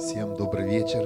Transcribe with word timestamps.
Всем 0.00 0.34
добрый 0.34 0.64
вечер. 0.64 1.04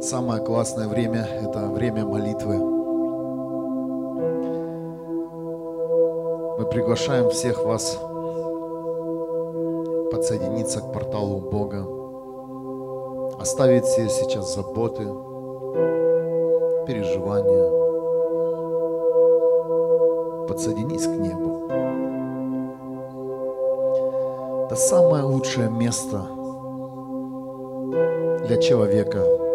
Самое 0.00 0.42
классное 0.42 0.88
время– 0.88 1.28
это 1.42 1.66
время 1.68 2.06
молитвы. 2.06 2.56
Мы 6.58 6.64
приглашаем 6.70 7.28
всех 7.28 7.62
вас 7.62 8.00
подсоединиться 10.10 10.80
к 10.80 10.90
порталу 10.94 11.40
Бога, 11.40 11.86
оставить 13.38 13.84
все 13.84 14.08
сейчас 14.08 14.54
заботы, 14.54 15.04
переживания, 16.86 17.70
подсоединись 20.48 21.04
к 21.04 21.10
небу 21.10 22.05
самое 24.76 25.24
лучшее 25.24 25.70
место 25.70 26.22
для 28.46 28.56
человека– 28.60 29.24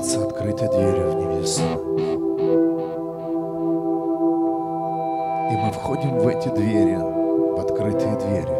открывается 0.00 0.24
открытой 0.24 0.68
дверью 0.68 1.10
в 1.10 1.14
небеса. 1.14 1.62
И 5.50 5.56
мы 5.56 5.72
входим 5.72 6.18
в 6.18 6.26
эти 6.26 6.48
двери, 6.48 6.96
в 6.96 7.60
открытые 7.60 8.16
двери, 8.16 8.56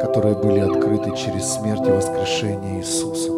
которые 0.00 0.34
были 0.36 0.60
открыты 0.60 1.14
через 1.16 1.52
смерть 1.54 1.86
и 1.86 1.90
воскрешение 1.90 2.78
Иисуса. 2.78 3.30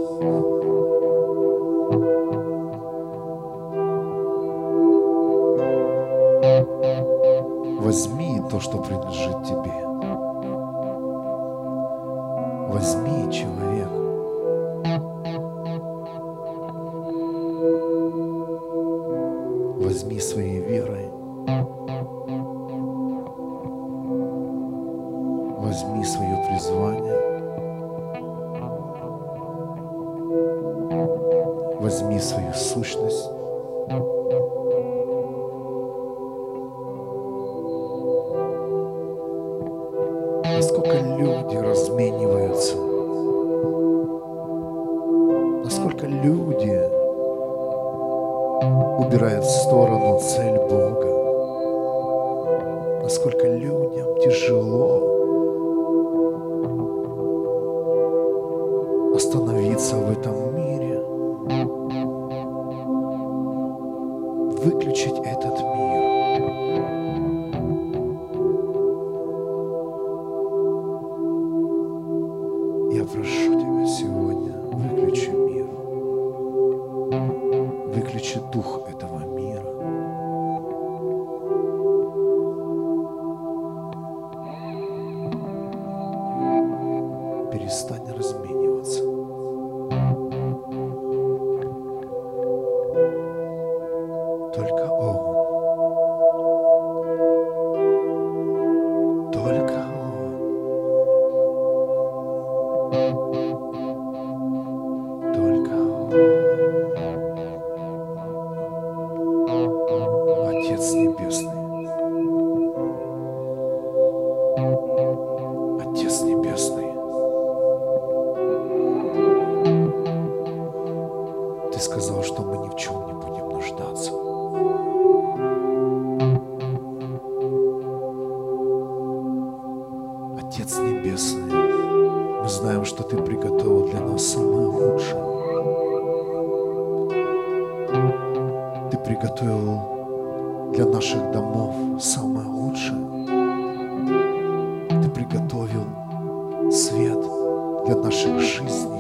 Для 147.86 147.94
наших 147.94 148.40
жизней, 148.40 148.95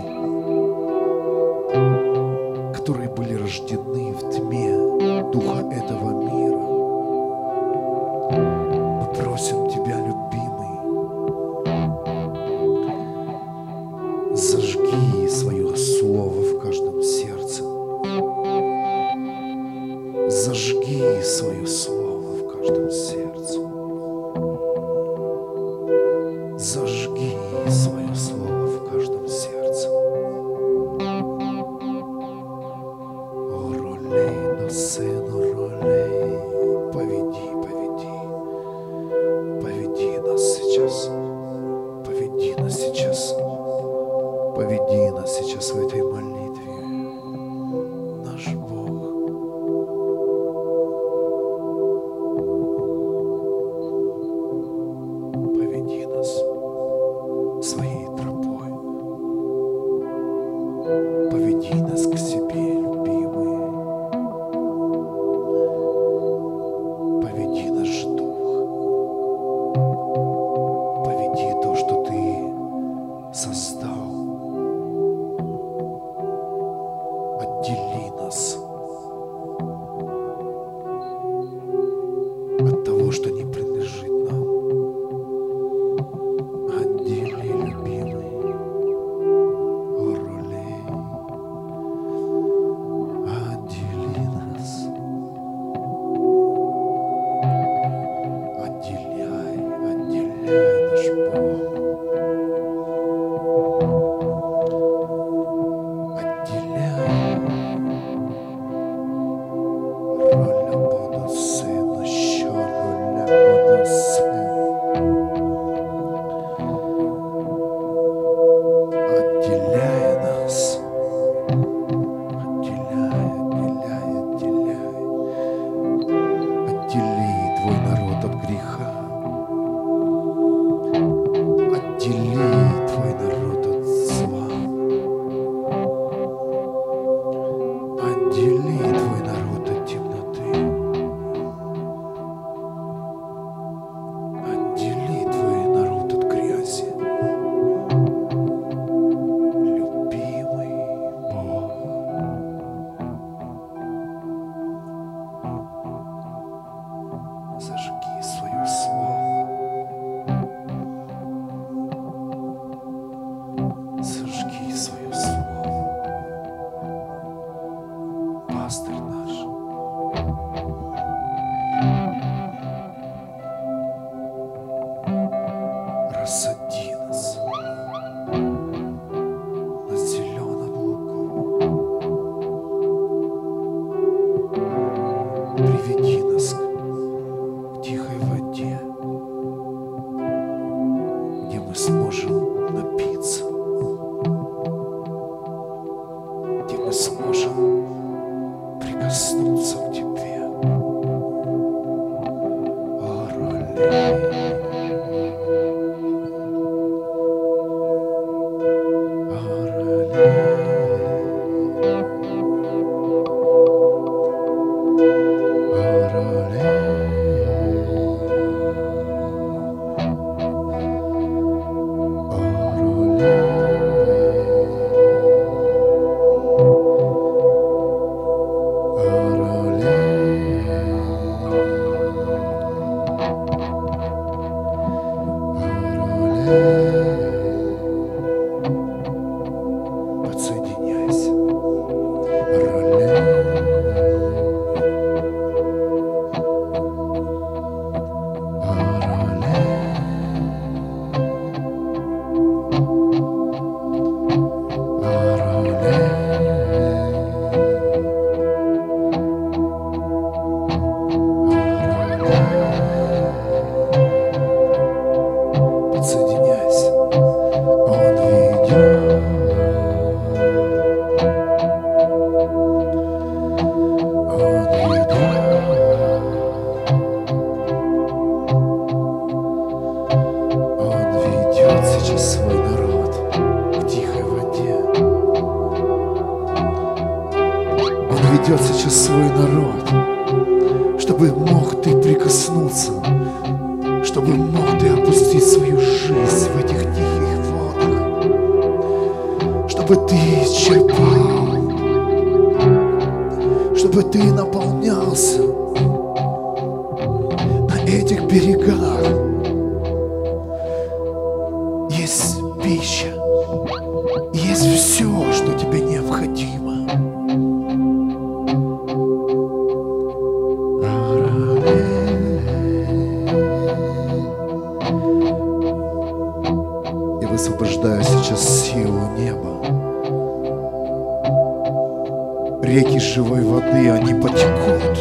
реки 332.86 333.00
живой 333.00 333.42
воды, 333.42 333.90
они 333.90 334.14
потекут. 334.14 334.98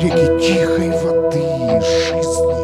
Реки 0.00 0.46
тихой 0.46 0.90
воды 0.90 1.38
и 1.38 1.80
жизни. 1.80 2.56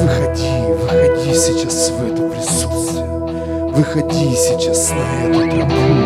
Выходи, 0.00 0.72
выходи 0.72 1.34
сейчас 1.34 1.90
в 1.90 2.12
это 2.12 2.22
присутствие. 2.22 3.06
Выходи 3.72 4.34
сейчас 4.34 4.90
на 4.90 5.28
эту 5.28 5.50
тропу. 5.50 6.05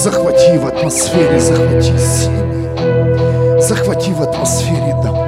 захвати 0.00 0.58
в 0.58 0.66
атмосфере, 0.66 1.40
захвати 1.40 1.98
семьи, 1.98 2.70
захвати 3.58 4.10
в 4.18 4.22
атмосфере 4.22 4.94
дома. 5.04 5.26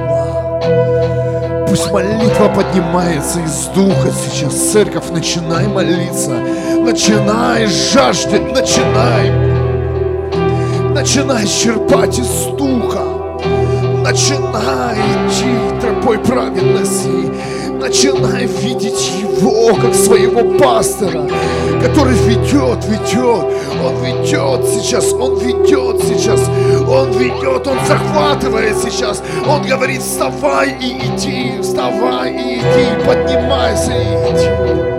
Пусть 1.67 1.91
молитва 1.91 2.49
поднимается 2.55 3.39
из 3.39 3.67
духа 3.75 4.11
сейчас. 4.11 4.71
Церковь, 4.71 5.11
начинай 5.11 5.67
молиться, 5.67 6.31
начинай 6.79 7.67
жаждать, 7.67 8.51
начинай, 8.51 9.31
начинай 10.89 11.47
черпать 11.47 12.19
из 12.19 12.45
духа, 12.57 13.03
начинай 14.03 14.97
идти 14.97 15.53
тропой 15.81 16.17
праведности, 16.17 17.31
начинай 17.83 18.45
видеть 18.45 19.11
Его 19.19 19.75
как 19.75 19.93
своего 19.93 20.57
пастора, 20.57 21.29
который 21.81 22.15
ведет, 22.15 22.85
ведет, 22.85 23.45
Он 23.83 23.95
ведет 24.01 24.65
сейчас, 24.69 25.11
Он 25.11 25.37
ведет 25.37 26.01
сейчас, 26.01 26.39
Он 26.87 27.11
ведет, 27.11 27.67
Он 27.67 27.77
захватывает 27.85 28.77
сейчас, 28.77 29.21
Он 29.45 29.63
говорит, 29.63 30.01
вставай 30.01 30.69
и 30.79 30.97
иди, 30.97 31.61
вставай 31.61 32.31
и 32.31 32.59
иди, 32.59 33.05
поднимайся 33.05 33.91
и 33.91 34.31
иди. 34.31 34.92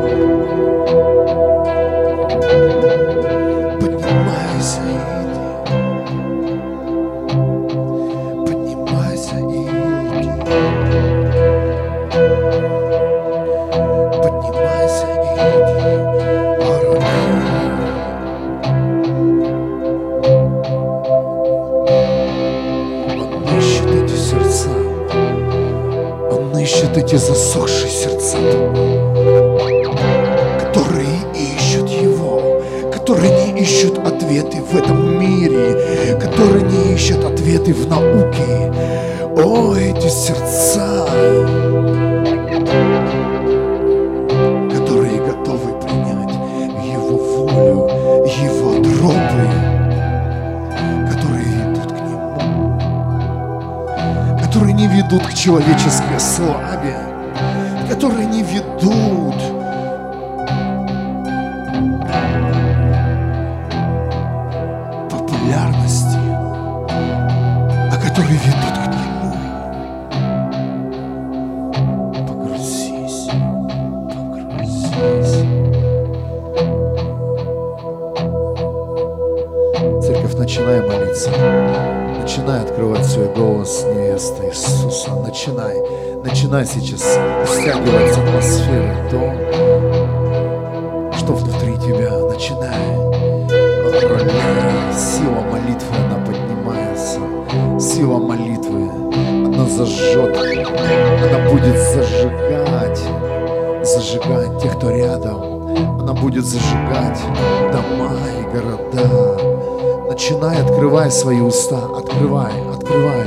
Свои 111.24 111.40
уста, 111.40 111.78
открывай, 111.96 112.52
открывай. 112.70 113.24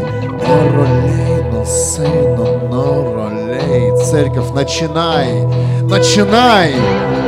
Церковь, 4.12 4.52
начинай, 4.54 5.42
начинай. 5.82 6.76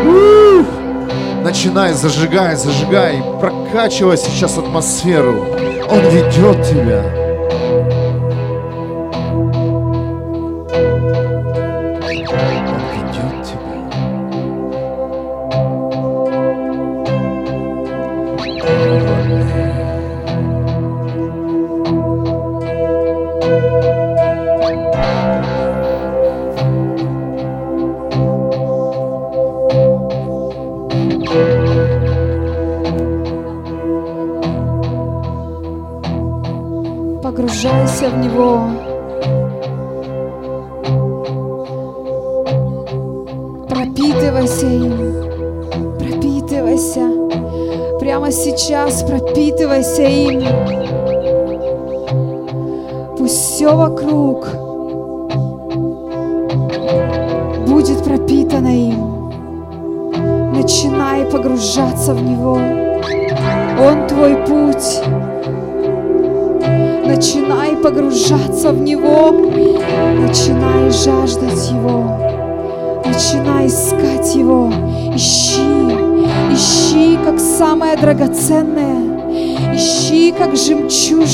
У-у-у. 0.06 0.64
Начинай, 1.44 1.94
зажигай, 1.94 2.56
зажигай, 2.56 3.24
прокачивай 3.42 4.18
сейчас 4.18 4.60
атмосферу. 4.60 5.48
Он 5.90 6.02
ведет 6.12 6.64
тебя. 6.70 7.19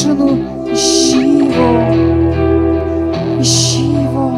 Жемчужину. 0.05 0.37
Ищи 0.71 1.37
Его. 1.37 1.69
Ищи 3.39 3.83
Его. 3.83 4.31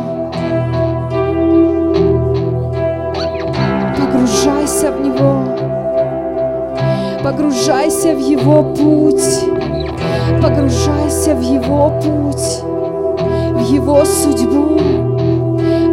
Погружайся 3.97 4.91
в 4.91 5.01
Него. 5.01 5.43
Погружайся 7.23 8.13
в 8.13 8.19
Его 8.19 8.63
путь. 8.75 9.45
Погружайся 10.41 11.36
в 11.36 11.41
Его 11.41 11.91
путь, 12.01 12.63
в 13.53 13.73
Его 13.73 14.06
судьбу. 14.06 14.80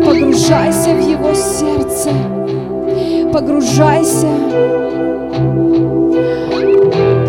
Погружайся 0.04 0.90
в 0.90 1.00
Его 1.00 1.32
сердце. 1.34 2.10
Погружайся. 3.32 4.28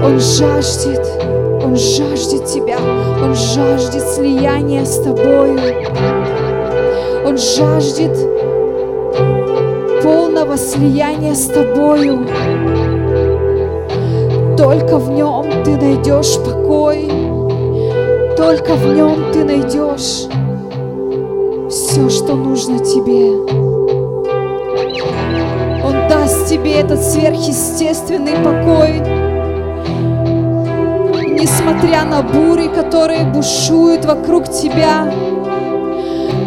Он 0.03 0.19
жаждет, 0.19 1.14
Он 1.65 1.75
жаждет 1.75 2.45
тебя, 2.45 2.77
Он 3.23 3.33
жаждет 3.33 4.03
слияния 4.03 4.85
с 4.85 4.99
тобою. 4.99 5.59
Он 7.25 7.35
жаждет 7.35 8.15
полного 10.03 10.57
слияния 10.57 11.33
с 11.33 11.47
тобою. 11.47 12.27
Только 14.55 14.99
в 14.99 15.09
нем 15.09 15.63
ты 15.63 15.75
найдешь 15.75 16.37
покой, 16.45 17.09
только 18.37 18.75
в 18.75 18.95
нем 18.95 19.31
ты 19.33 19.43
найдешь 19.43 20.27
все, 21.71 22.09
что 22.11 22.35
нужно 22.35 22.77
тебе. 22.77 23.31
Он 25.83 26.07
даст 26.07 26.45
тебе 26.47 26.73
этот 26.73 27.01
сверхъестественный 27.01 28.35
покой, 28.43 29.24
несмотря 31.65 32.05
на 32.05 32.21
бури, 32.21 32.67
которые 32.67 33.23
бушуют 33.23 34.05
вокруг 34.05 34.47
тебя. 34.49 35.11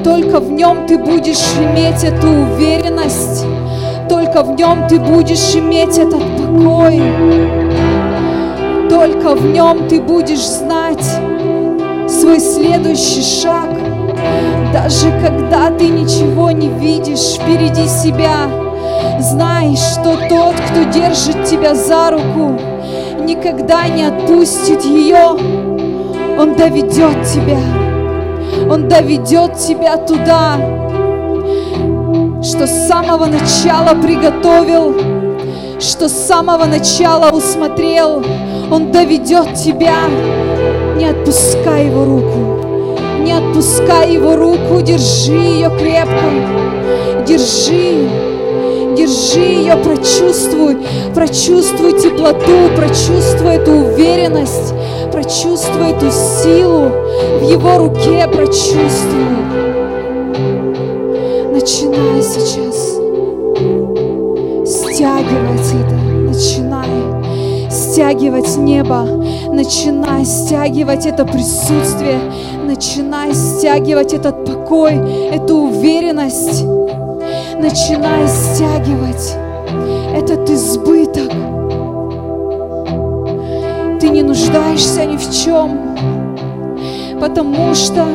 Только 0.05 0.39
в 0.39 0.51
нем 0.53 0.87
ты 0.87 0.97
будешь 0.97 1.55
иметь 1.59 2.05
эту 2.05 2.29
уверенность, 2.29 3.45
только 4.09 4.43
в 4.43 4.55
нем 4.57 4.87
ты 4.89 5.01
будешь 5.01 5.55
иметь 5.55 5.99
этот 5.99 6.23
покой. 6.37 7.03
Только 8.89 9.35
в 9.35 9.45
нем 9.45 9.89
ты 9.89 10.01
будешь 10.01 10.47
знать 10.47 11.05
свой 12.09 12.41
следующий 12.41 13.23
шаг. 13.23 13.69
Даже 14.73 15.11
когда 15.21 15.71
ты 15.71 15.89
ничего 15.89 16.51
не 16.53 16.69
видишь 16.69 17.35
впереди 17.35 17.89
себя, 17.89 18.49
знай, 19.19 19.75
что 19.77 20.17
тот, 20.29 20.55
кто 20.71 20.85
держит 20.85 21.45
тебя 21.45 21.75
за 21.75 22.11
руку, 22.11 22.59
никогда 23.29 23.87
не 23.89 24.05
отпустит 24.05 24.83
ее. 24.85 25.37
Он 26.39 26.55
доведет 26.57 27.23
тебя. 27.25 27.61
Он 28.71 28.89
доведет 28.89 29.55
тебя 29.59 29.97
туда, 29.99 30.57
что 32.43 32.67
с 32.67 32.89
самого 32.89 33.27
начала 33.27 33.95
приготовил, 34.01 34.95
что 35.79 36.09
с 36.09 36.13
самого 36.13 36.65
начала 36.65 37.31
усмотрел. 37.31 38.25
Он 38.71 38.91
доведет 38.91 39.55
тебя. 39.55 40.09
Не 40.97 41.07
отпускай 41.07 41.87
его 41.87 42.05
руку. 42.05 42.99
Не 43.21 43.33
отпускай 43.33 44.13
его 44.13 44.37
руку. 44.37 44.81
Держи 44.81 45.33
ее 45.33 45.71
крепко. 45.79 47.27
Держи. 47.27 48.09
Держи 48.99 49.39
ее, 49.39 49.77
прочувствуй. 49.77 50.77
Прочувствуй 51.15 51.93
теплоту, 51.93 52.69
прочувствуй 52.77 53.55
эту 53.55 53.71
уверенность, 53.71 54.75
прочувствуй 55.13 55.91
эту 55.91 56.11
силу 56.11 56.89
в 57.39 57.49
его 57.49 57.79
руке, 57.79 58.27
прочувствуй. 58.27 59.29
Начинай 61.53 62.21
сейчас 62.23 62.99
стягивать 64.67 65.75
это. 65.81 65.95
Начинай 66.27 66.89
стягивать 67.71 68.57
небо, 68.57 69.05
начинай 69.53 70.25
стягивать 70.25 71.07
это 71.07 71.25
присутствие, 71.25 72.19
начинай 72.65 73.33
стягивать 73.33 74.13
этот 74.13 74.45
покой, 74.45 74.95
эту 75.33 75.57
уверенность, 75.57 76.65
начинай 77.59 78.29
стягивать 78.29 79.37
этот 80.15 80.49
избыток. 80.49 81.31
Ты 84.01 84.09
не 84.11 84.23
нуждаешься 84.23 85.05
ни 85.05 85.17
в 85.17 85.31
чем, 85.31 85.97
потому 87.21 87.75
что 87.75 88.07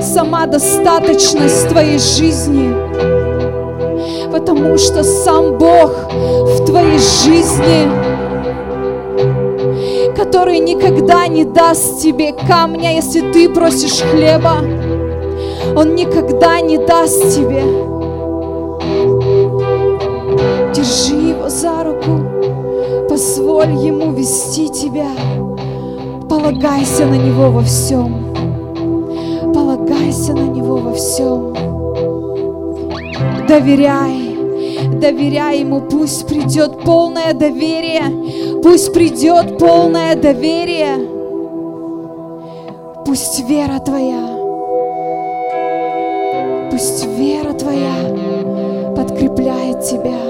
сама 0.00 0.46
достаточность 0.46 1.68
твоей 1.68 1.98
жизни. 1.98 2.72
Потому 4.30 4.78
что 4.78 5.02
сам 5.04 5.58
Бог 5.58 5.90
в 6.12 6.64
твоей 6.64 6.98
жизни, 6.98 7.88
который 10.16 10.58
никогда 10.58 11.26
не 11.26 11.44
даст 11.44 12.00
тебе 12.00 12.32
камня, 12.32 12.94
если 12.94 13.32
ты 13.32 13.48
просишь 13.48 14.00
хлеба, 14.00 14.58
Он 15.76 15.94
никогда 15.94 16.60
не 16.60 16.78
даст 16.78 17.34
тебе. 17.34 17.91
Держи 20.82 21.14
его 21.14 21.48
за 21.48 21.84
руку, 21.84 23.08
позволь 23.08 23.72
ему 23.86 24.10
вести 24.10 24.68
тебя. 24.68 25.06
Полагайся 26.28 27.06
на 27.06 27.14
него 27.14 27.52
во 27.52 27.62
всем. 27.62 28.34
Полагайся 29.54 30.32
на 30.32 30.48
него 30.48 30.78
во 30.78 30.92
всем. 30.94 31.54
Доверяй, 33.46 34.36
доверяй 35.00 35.60
ему, 35.60 35.82
пусть 35.82 36.26
придет 36.26 36.80
полное 36.80 37.32
доверие, 37.32 38.60
пусть 38.60 38.92
придет 38.92 39.58
полное 39.58 40.16
доверие, 40.16 40.96
пусть 43.06 43.48
вера 43.48 43.78
твоя, 43.78 44.36
пусть 46.72 47.06
вера 47.06 47.52
твоя 47.52 48.96
подкрепляет 48.96 49.84
тебя. 49.84 50.21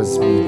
Возьми 0.00 0.24
любимый 0.24 0.39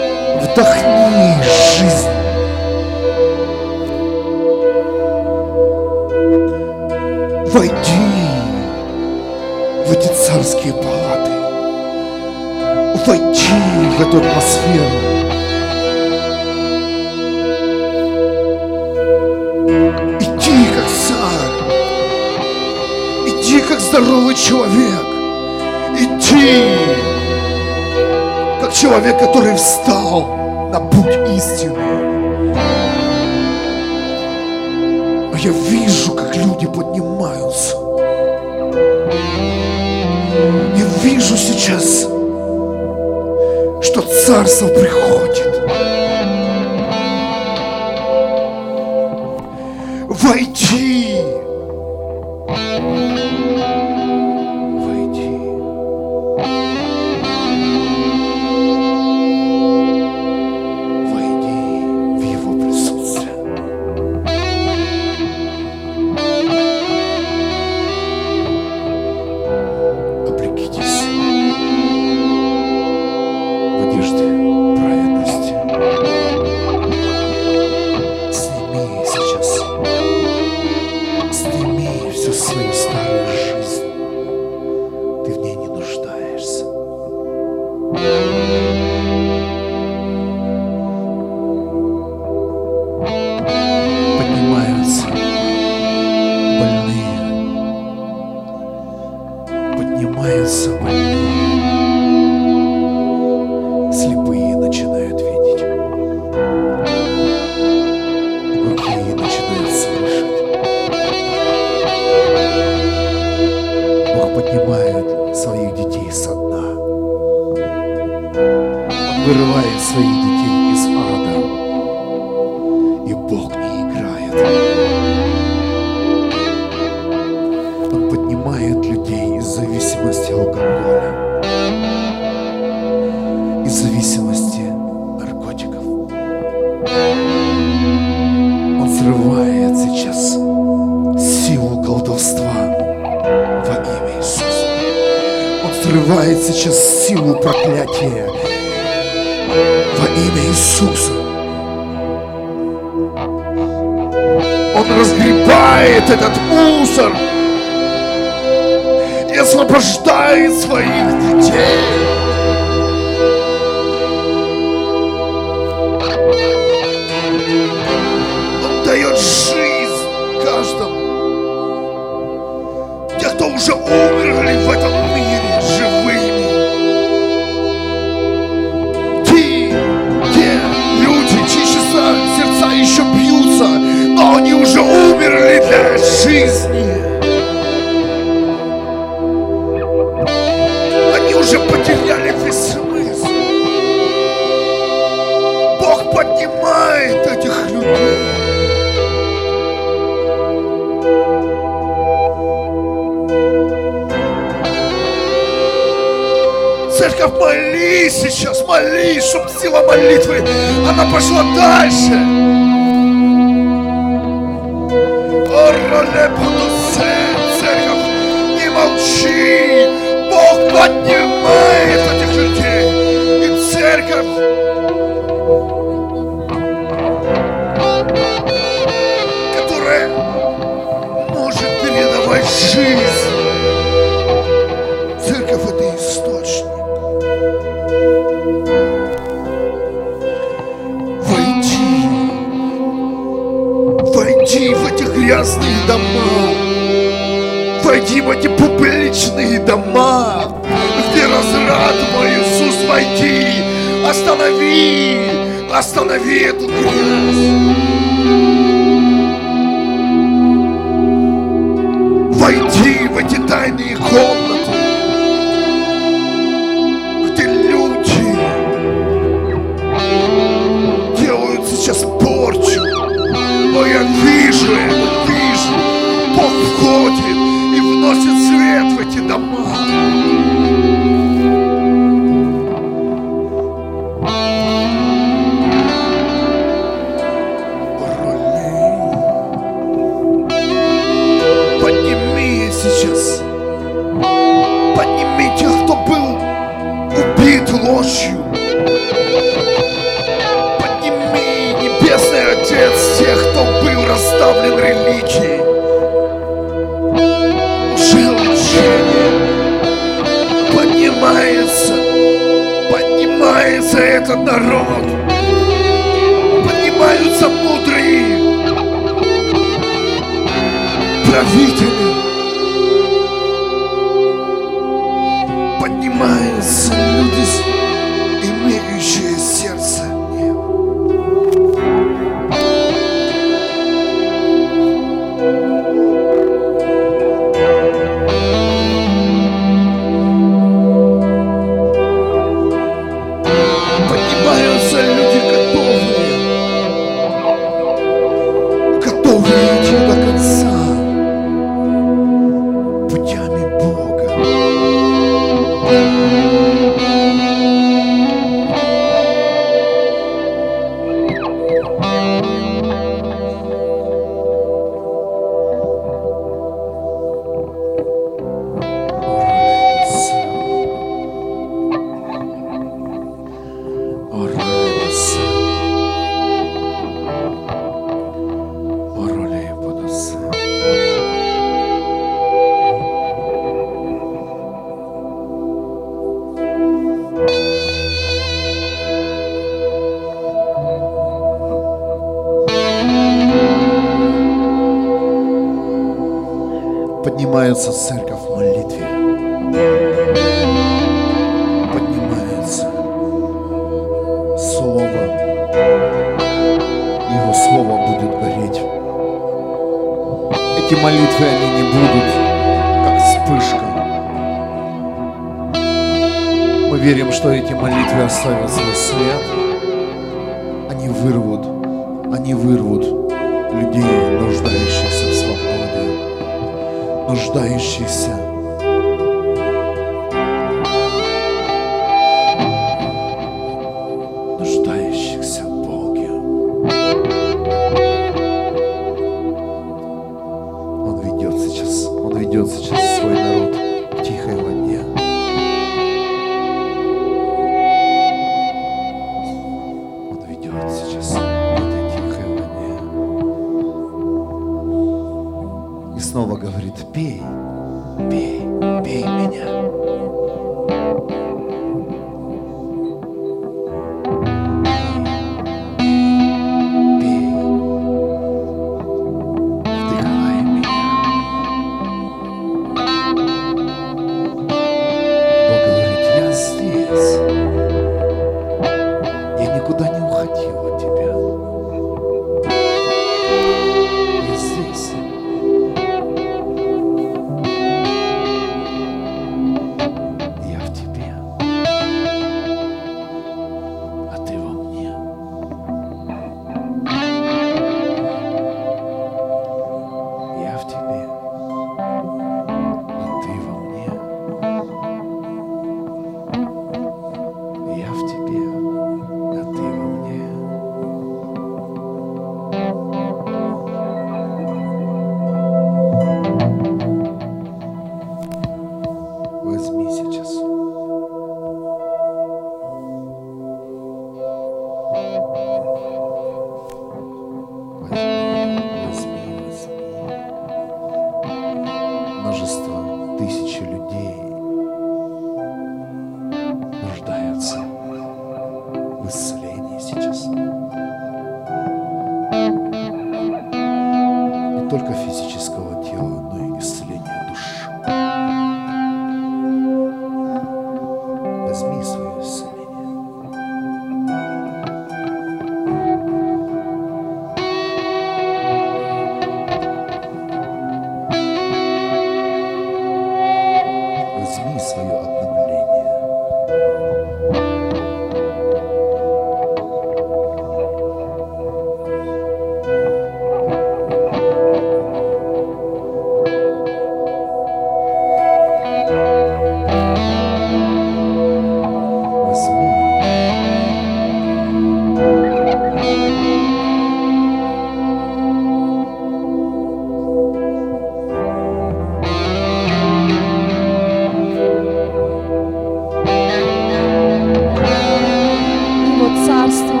царство. 599.46 600.00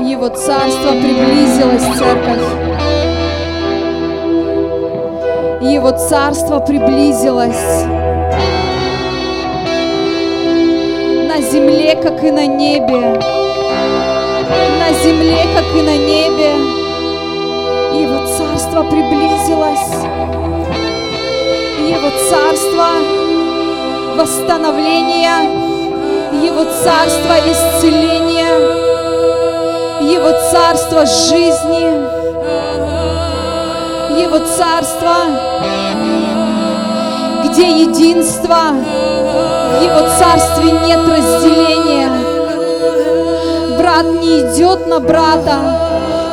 Его 0.00 0.28
царство 0.28 0.90
приблизилось, 0.92 1.98
церковь. 1.98 2.42
Его 5.62 5.90
царство 5.92 6.58
приблизилось. 6.58 7.84
На 11.28 11.40
земле, 11.40 11.96
как 12.02 12.24
и 12.24 12.30
на 12.30 12.46
небе. 12.46 13.20
На 14.78 14.92
земле, 15.02 15.46
как 15.54 15.76
и 15.76 15.82
на 15.82 15.96
небе. 15.96 16.54
Его 18.02 18.26
царство 18.26 18.82
приблизилось. 18.82 20.04
Его 21.88 22.10
царство 22.28 22.86
восстановления 24.16 25.59
его 26.32 26.64
царство 26.64 27.34
исцеления, 27.50 28.54
Его 30.00 30.30
царство 30.52 31.04
жизни, 31.04 31.90
Его 34.22 34.38
царство, 34.38 35.16
где 37.44 37.82
единство, 37.82 38.74
в 39.70 39.82
Его 39.82 40.08
царстве 40.18 40.70
нет 40.70 41.00
разделения. 41.08 42.10
Брат 43.76 44.04
не 44.04 44.40
идет 44.40 44.86
на 44.86 45.00
брата, 45.00 45.58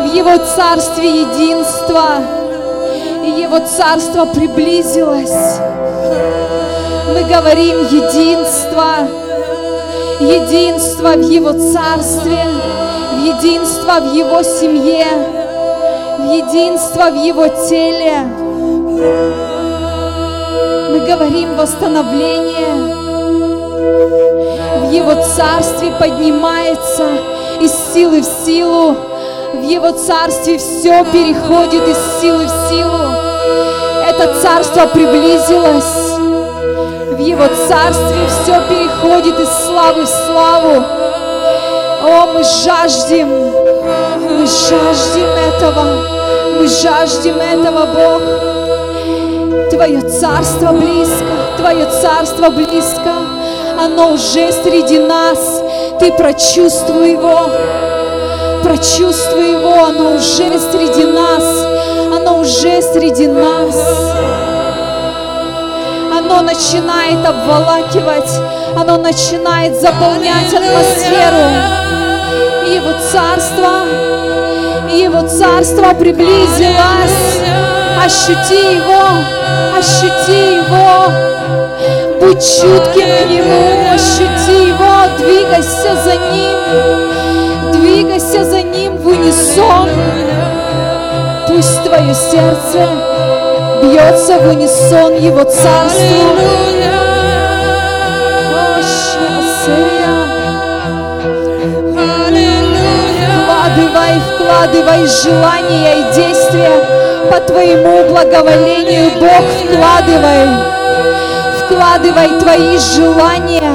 в 0.02 0.14
Его 0.14 0.38
царстве 0.38 1.22
единство, 1.22 2.22
и 3.26 3.30
Его 3.42 3.60
царство 3.60 4.26
приблизилось. 4.26 5.60
Мы 7.14 7.24
говорим 7.24 7.80
единство, 7.90 9.08
единство 10.20 11.10
в 11.10 11.22
Его 11.22 11.54
царстве, 11.54 12.40
в 13.14 13.20
единство 13.20 14.00
в 14.00 14.14
Его 14.14 14.42
семье, 14.44 15.08
в 16.18 16.24
единство 16.24 17.10
в 17.12 17.16
Его 17.16 17.48
теле. 17.70 18.24
Мы 20.92 21.00
говорим 21.06 21.56
восстановление. 21.56 22.96
В 24.82 24.92
Его 24.92 25.14
царстве 25.24 25.92
поднимается 26.00 27.08
из 27.62 27.74
силы 27.94 28.22
в 28.22 28.46
силу. 28.46 28.96
В 29.54 29.62
Его 29.62 29.92
царстве 29.92 30.58
все 30.58 31.04
переходит 31.06 31.88
из 31.88 32.22
силы 32.22 32.46
в 32.46 32.70
силу. 32.70 33.28
Это 34.08 34.42
царство 34.42 34.88
приблизилось. 34.88 35.97
Его 37.28 37.44
царстве 37.68 38.26
все 38.30 38.54
переходит 38.70 39.38
из 39.38 39.50
славы 39.66 40.06
в 40.06 40.08
славу. 40.08 40.82
О, 42.02 42.28
мы 42.34 42.42
жаждем, 42.42 43.28
мы 43.28 44.48
жаждем 44.48 45.28
этого, 45.36 46.08
мы 46.58 46.68
жаждем 46.70 47.36
этого, 47.36 47.86
Бог. 47.88 48.22
Твое 49.70 50.00
царство 50.04 50.72
близко, 50.72 51.26
Твое 51.58 51.86
царство 52.02 52.50
близко, 52.50 53.12
оно 53.78 54.14
уже 54.14 54.50
среди 54.64 55.00
нас. 55.00 55.62
Ты 56.00 56.14
прочувствуй 56.14 57.12
его, 57.12 57.50
прочувствуй 58.64 59.52
его, 59.52 59.84
оно 59.84 60.16
уже 60.16 60.58
среди 60.72 61.04
нас, 61.04 61.44
оно 62.10 62.40
уже 62.40 62.82
среди 62.82 63.28
нас. 63.28 63.76
Оно 66.30 66.42
начинает 66.42 67.26
обволакивать, 67.26 68.30
оно 68.76 68.98
начинает 68.98 69.80
заполнять 69.80 70.54
атмосферу. 70.54 71.38
И 72.66 72.72
его 72.76 72.92
царство, 73.00 73.86
и 74.92 75.04
его 75.04 75.22
царство 75.26 75.94
приблизилось. 75.94 77.40
Ощути 78.04 78.76
его, 78.76 79.24
ощути 79.78 80.58
его. 80.58 81.14
Будь 82.20 82.42
чутким 82.42 83.08
к 83.08 83.30
нему, 83.30 83.94
ощути 83.94 84.68
его, 84.68 85.08
двигайся 85.18 85.96
за 86.04 86.16
ним, 86.34 87.72
двигайся 87.72 88.44
за 88.44 88.64
ним 88.64 88.98
в 88.98 89.08
унисон. 89.08 89.88
Пусть 91.48 91.84
твое 91.86 92.14
сердце 92.14 92.90
бьется 93.88 94.38
в 94.40 94.48
унисон 94.50 95.16
Его 95.16 95.44
Царству. 95.44 96.04
Вкладывай, 103.44 104.22
вкладывай 104.36 105.08
желания 105.08 106.00
и 106.00 106.16
действия. 106.16 106.72
По 107.32 107.40
Твоему 107.42 108.10
благоволению, 108.10 109.12
Бог, 109.20 109.44
вкладывай, 109.66 110.48
вкладывай 111.60 112.40
Твои 112.40 112.78
желания, 112.78 113.72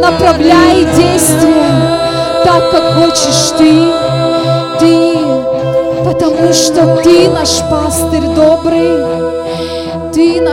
направляй 0.00 0.84
действия 0.94 2.06
так, 2.44 2.70
как 2.70 2.94
хочешь 2.94 3.50
Ты, 3.58 3.64
Ты, 3.64 4.05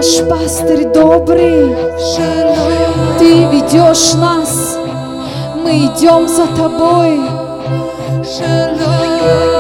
наш 0.04 0.28
пастырь 0.28 0.86
добрый, 0.94 1.76
Ты 3.20 3.46
ведешь 3.46 4.14
нас, 4.16 4.78
мы 5.64 5.86
идем 5.86 6.28
за 6.28 6.46
Тобой. 6.48 7.22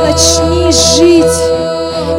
Начни 0.06 0.72
жить 0.72 1.24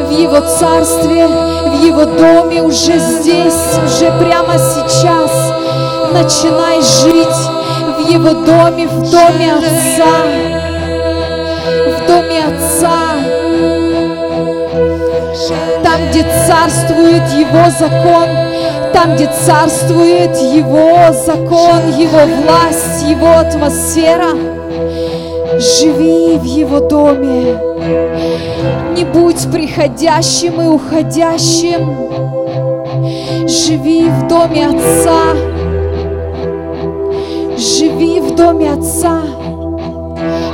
в 0.07 0.11
Его 0.11 0.39
царстве, 0.39 1.27
в 1.27 1.83
Его 1.83 2.05
доме 2.05 2.63
уже 2.63 2.97
здесь, 2.97 3.77
уже 3.85 4.11
прямо 4.19 4.57
сейчас. 4.57 5.53
Начинай 6.11 6.81
жить 6.81 7.27
в 7.95 8.11
Его 8.11 8.33
доме, 8.43 8.87
в 8.87 9.11
доме 9.11 9.53
Отца, 9.53 10.64
где 16.15 16.23
царствует 16.47 17.27
Его 17.33 17.69
закон, 17.77 18.29
там, 18.93 19.15
где 19.15 19.29
царствует 19.45 20.31
Его 20.37 21.11
закон, 21.11 21.89
Его 21.97 22.19
власть, 22.41 23.03
Его 23.05 23.39
атмосфера. 23.39 24.29
Живи 25.59 26.37
в 26.37 26.43
Его 26.45 26.79
доме. 26.79 27.57
Не 28.95 29.03
будь 29.03 29.51
приходящим 29.51 30.61
и 30.61 30.67
уходящим. 30.67 31.97
Живи 33.45 34.07
в 34.07 34.27
доме 34.29 34.67
Отца. 34.67 35.33
Живи 37.57 38.21
в 38.21 38.35
доме 38.35 38.71
Отца. 38.71 39.19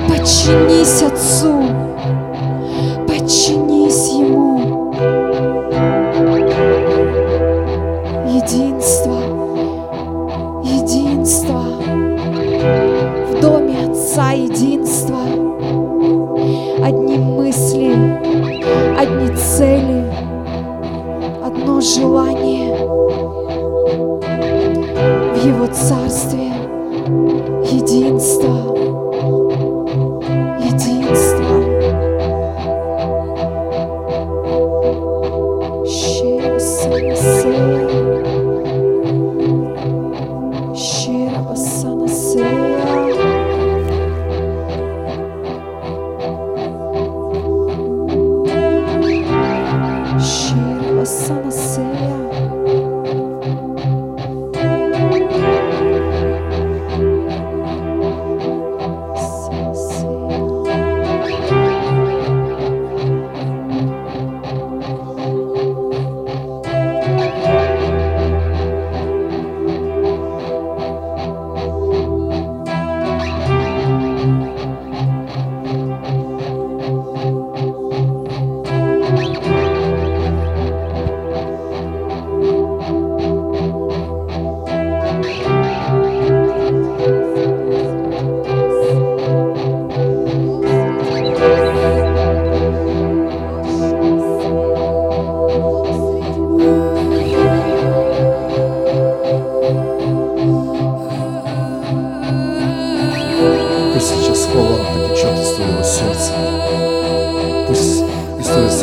Подчинись 0.09 1.03
Отцу. 1.03 1.63
Подчинись 3.07 3.70
в 25.71 25.77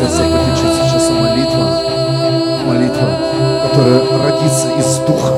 сердце, 0.08 0.22
я 0.24 0.56
сейчас 0.56 1.10
молитва, 1.10 1.82
молитва, 2.66 3.08
которая 3.68 4.00
родится 4.22 4.68
из 4.78 4.98
Духа. 5.06 5.34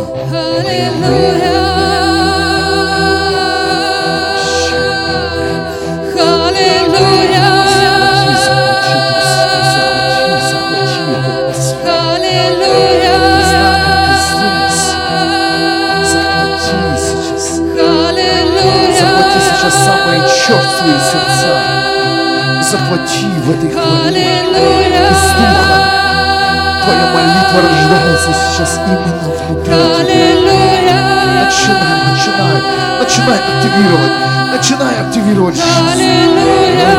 Захвати 22.70 23.26
в 23.44 23.50
этой 23.50 23.70
хвале 23.72 24.42
из 25.10 25.22
духа. 25.32 25.78
Твоя 26.84 27.06
молитва 27.12 27.58
рождается 27.62 28.30
сейчас 28.32 28.72
именно 28.86 29.28
внутри 29.48 29.64
тебя. 29.64 29.76
Начинай, 31.42 31.98
начинай, 32.12 32.58
начинай 33.00 33.38
активировать, 33.38 34.16
начинай 34.52 34.94
активировать 35.00 35.56
жизнь. 35.56 35.68
Аллилуйя. 35.92 36.90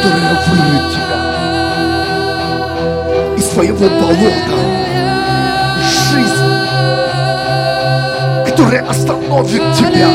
которая 0.00 0.34
вынет 0.48 0.92
тебя 0.92 1.18
из 3.36 3.44
своего 3.52 3.88
болота. 4.00 4.56
Жизнь, 6.10 6.50
которая 8.46 8.82
остановит 8.88 9.62
тебя, 9.76 10.08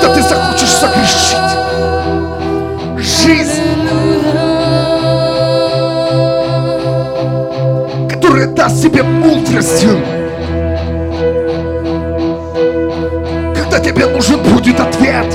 когда 0.00 0.14
ты 0.14 0.22
захочешь 0.22 0.70
согрешить. 0.70 1.52
Жизнь, 2.96 3.88
которая 8.08 8.46
даст 8.46 8.82
тебе 8.82 9.02
мудрость, 9.02 9.86
когда 13.54 13.78
тебе 13.78 14.06
нужен 14.06 14.42
будет 14.42 14.80
ответ. 14.80 15.26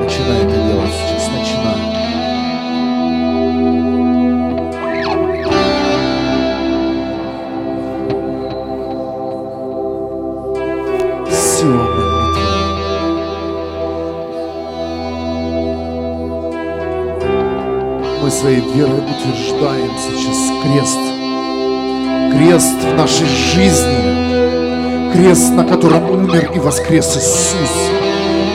Начинай 0.00 0.42
это 0.42 0.54
делать 0.54 0.90
сейчас, 0.90 1.28
начинай. 1.28 1.90
Мы 18.22 18.30
своей 18.30 18.60
верой 18.74 19.00
утверждаем 19.00 19.90
сейчас 19.98 20.50
крест. 20.62 20.98
Крест 22.32 22.78
в 22.84 22.96
нашей 22.96 23.26
жизни. 23.26 25.12
Крест, 25.12 25.52
на 25.52 25.64
котором 25.64 26.10
умер 26.10 26.52
и 26.54 26.58
воскрес 26.58 27.16
Иисус. 27.16 27.90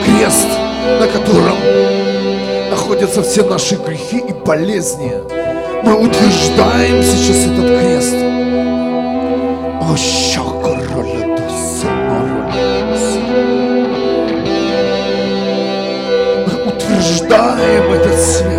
Крест– 0.04 0.48
на 1.00 1.06
котором 1.06 1.56
находятся 2.70 3.22
все 3.22 3.42
наши 3.44 3.76
грехи 3.76 4.18
и 4.18 4.32
болезни. 4.32 5.12
Мы 5.82 5.94
утверждаем 5.94 7.02
сейчас 7.02 7.46
этот 7.46 7.66
крест. 7.66 8.14
О, 9.82 9.96
Мы 16.46 16.72
утверждаем 16.72 17.92
этот 17.92 18.20
свет. 18.20 18.55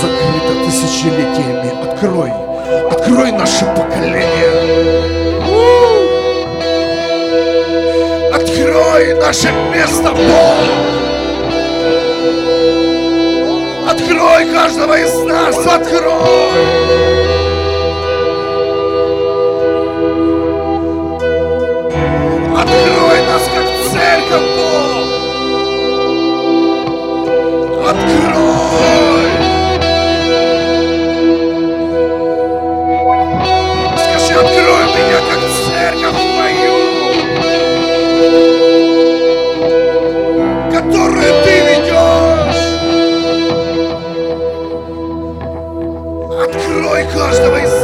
закрыто 0.00 0.64
тысячелетиями. 0.64 1.72
Открой, 1.90 2.32
открой 2.90 3.32
наше 3.32 3.64
поколение. 3.64 4.28
Открой 8.32 9.14
наше 9.14 9.50
место 9.74 10.10
Бог. 10.10 10.58
Открой 13.90 14.46
каждого 14.52 14.98
из 14.98 15.14
нас, 15.24 15.66
открой. 15.66 17.07
pastores 47.28 47.40
também 47.40 47.77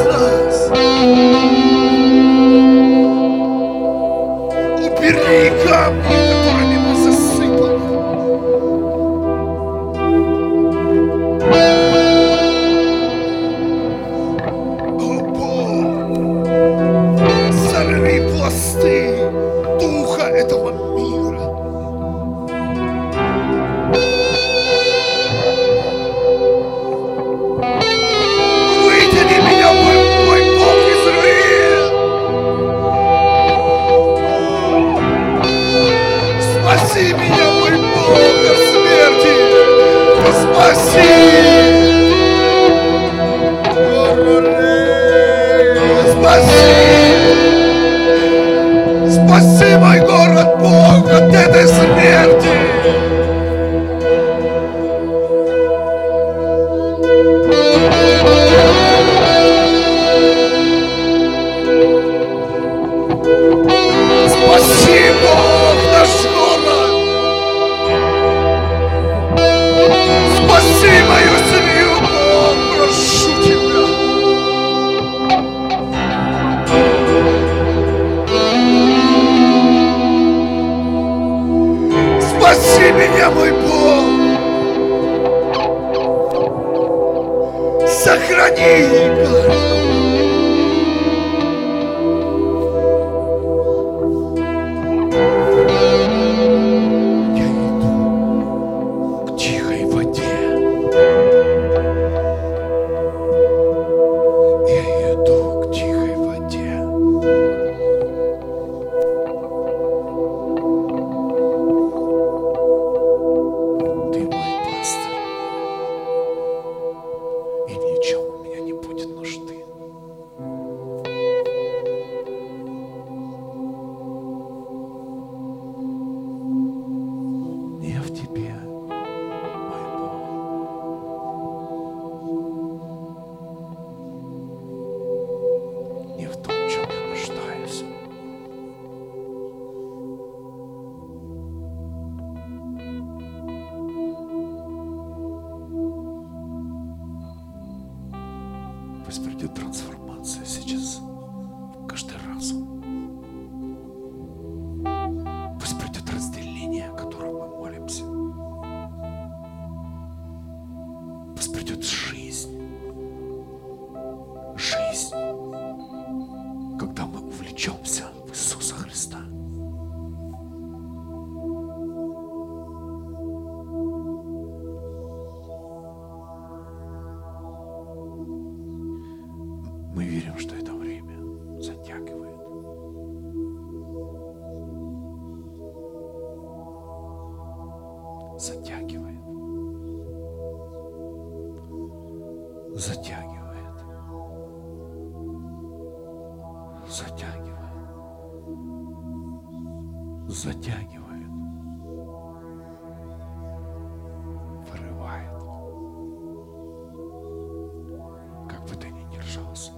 держался. 209.35 209.73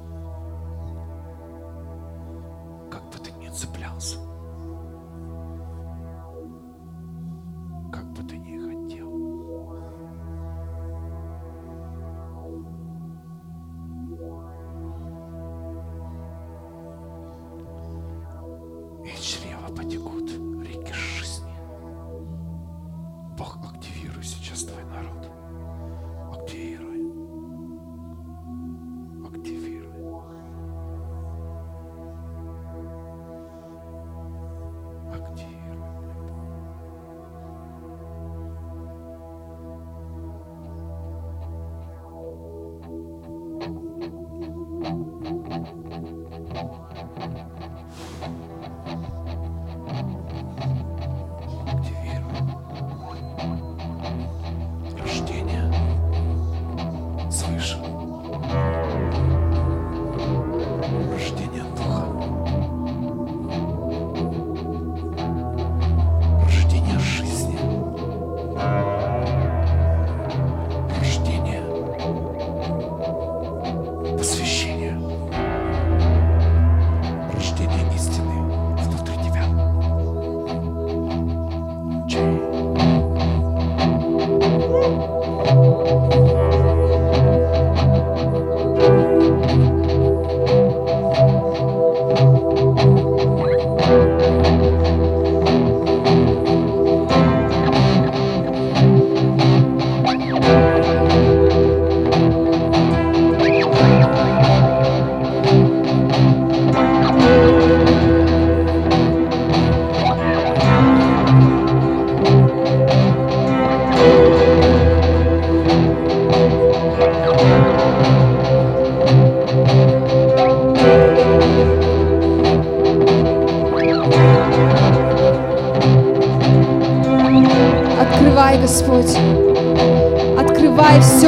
Как 2.91 3.03
бы 3.11 3.19
ты 3.19 3.33
ни 3.33 3.49
цеплялся. 3.49 4.19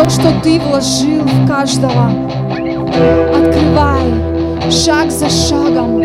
Все, 0.08 0.20
что 0.20 0.40
Ты 0.42 0.58
вложил 0.58 1.22
в 1.22 1.46
каждого. 1.46 2.10
Открывай 3.36 4.70
шаг 4.70 5.10
за 5.10 5.28
шагом. 5.28 6.02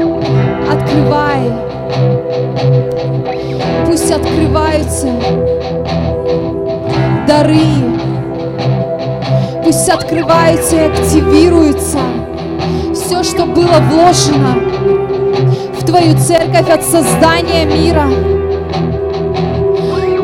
Открывай. 0.70 1.52
Пусть 3.86 4.12
открываются 4.12 5.08
дары. 7.28 7.60
Пусть 9.64 9.90
открываются 9.90 10.76
и 10.76 10.80
активируются 10.80 12.00
все, 12.94 13.24
что 13.24 13.46
было 13.46 13.80
вложено 13.90 14.56
в 15.80 15.86
Твою 15.86 16.18
церковь 16.18 16.70
от 16.70 16.84
создания 16.84 17.66
мира. 17.66 18.08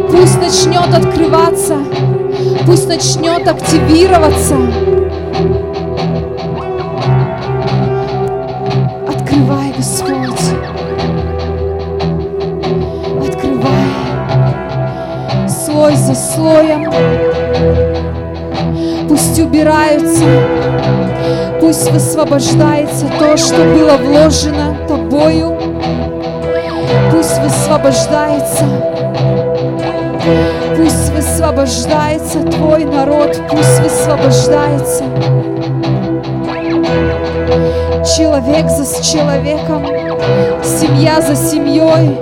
Пусть 0.10 0.42
начнет 0.42 0.94
открываться, 0.94 1.78
пусть 2.70 2.88
начнет 2.88 3.48
активироваться. 3.48 4.56
Открывай, 9.08 9.74
Господь. 9.76 10.52
Открывай. 13.28 13.90
Слой 15.50 15.96
за 15.96 16.14
слоем. 16.14 16.94
Пусть 19.08 19.40
убираются, 19.40 20.26
пусть 21.60 21.90
высвобождается 21.92 23.08
то, 23.18 23.36
что 23.36 23.64
было 23.64 23.98
вложено 23.98 24.78
тобою. 24.88 25.58
Пусть 27.12 27.40
высвобождается. 27.40 28.99
Высвобождается 31.50 32.44
твой 32.44 32.86
народ, 32.86 33.42
пусть 33.50 33.80
высвобождается. 33.80 35.04
Человек 38.16 38.70
за 38.70 39.04
человеком, 39.04 39.84
семья 40.64 41.20
за 41.22 41.36
семьей. 41.36 42.20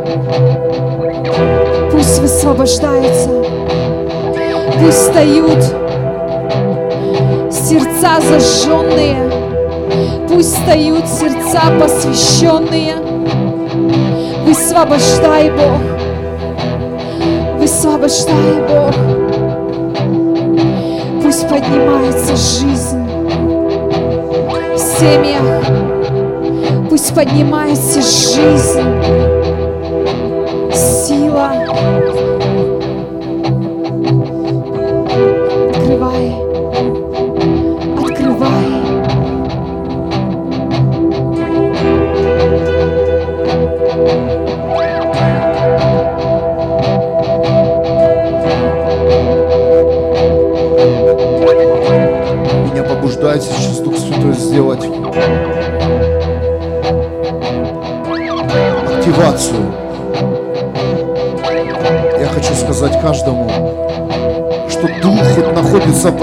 Пусть 1.91 2.19
высвобождается. 2.19 3.29
Пусть 4.79 4.97
встают 4.97 5.61
сердца 7.51 8.21
зажженные. 8.21 9.29
Пусть 10.29 10.55
встают 10.55 11.05
сердца 11.05 11.63
посвященные. 11.77 12.95
Высвобождай, 14.45 15.51
Бог. 15.51 15.96
Высвобождай, 17.67 18.61
Бог. 18.69 18.93
Пусть 21.21 21.49
поднимается 21.49 22.33
жизнь 22.37 23.03
в 24.73 24.77
семьях. 24.77 25.65
Пусть 26.89 27.13
поднимается 27.13 28.01
жизнь, 28.01 28.79
сила. 30.73 32.06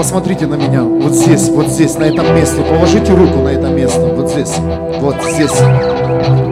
Посмотрите 0.05 0.45
на 0.45 0.53
меня, 0.53 0.83
вот 0.83 1.13
здесь, 1.13 1.49
вот 1.49 1.65
здесь, 1.65 1.97
на 1.97 2.03
этом 2.03 2.35
месте. 2.35 2.61
Положите 2.61 3.11
руку 3.11 3.39
на 3.39 3.49
это 3.49 3.69
место, 3.69 4.01
вот 4.01 4.29
здесь, 4.29 4.53
вот 4.99 5.15
здесь. 5.23 5.59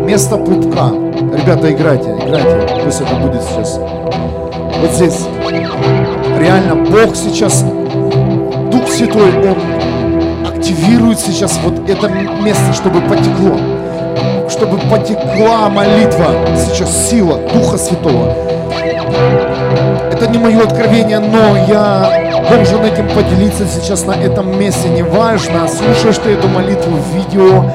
Место 0.07 0.37
пупка. 0.37 0.89
Ребята, 0.89 1.71
играйте, 1.71 2.09
играйте. 2.09 2.83
Пусть 2.83 3.01
это 3.01 3.13
будет 3.13 3.43
сейчас. 3.43 3.77
Вот 3.77 4.91
здесь. 4.93 5.27
Реально, 6.39 6.77
Бог 6.77 7.15
сейчас, 7.15 7.63
Дух 8.71 8.87
Святой, 8.87 9.29
Он 9.47 10.47
активирует 10.47 11.19
сейчас 11.19 11.59
вот 11.63 11.87
это 11.87 12.09
место, 12.09 12.73
чтобы 12.73 13.01
потекло. 13.01 13.55
Чтобы 14.49 14.79
потекла 14.89 15.69
молитва, 15.69 16.25
сейчас 16.57 17.07
сила 17.07 17.37
Духа 17.53 17.77
Святого. 17.77 18.33
Это 20.11 20.27
не 20.27 20.39
мое 20.39 20.63
откровение, 20.63 21.19
но 21.19 21.55
я 21.67 22.22
должен 22.49 22.83
этим 22.83 23.07
поделиться 23.09 23.65
сейчас 23.67 24.05
на 24.05 24.13
этом 24.13 24.57
месте. 24.59 24.89
Неважно, 24.89 25.67
слушаешь 25.67 26.17
ты 26.17 26.31
эту 26.31 26.47
молитву 26.47 26.97
в 26.97 27.15
видео, 27.15 27.65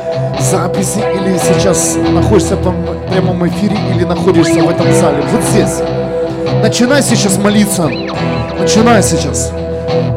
записи 0.41 0.99
или 0.99 1.39
сейчас 1.39 1.97
находишься 2.13 2.57
в 2.57 3.11
прямом 3.11 3.47
эфире 3.49 3.77
или 3.95 4.05
находишься 4.05 4.63
в 4.63 4.69
этом 4.69 4.93
зале. 4.93 5.23
Вот 5.33 5.43
здесь. 5.45 5.83
Начинай 6.63 7.03
сейчас 7.03 7.39
молиться. 7.39 7.89
Начинай 8.59 9.03
сейчас. 9.03 9.53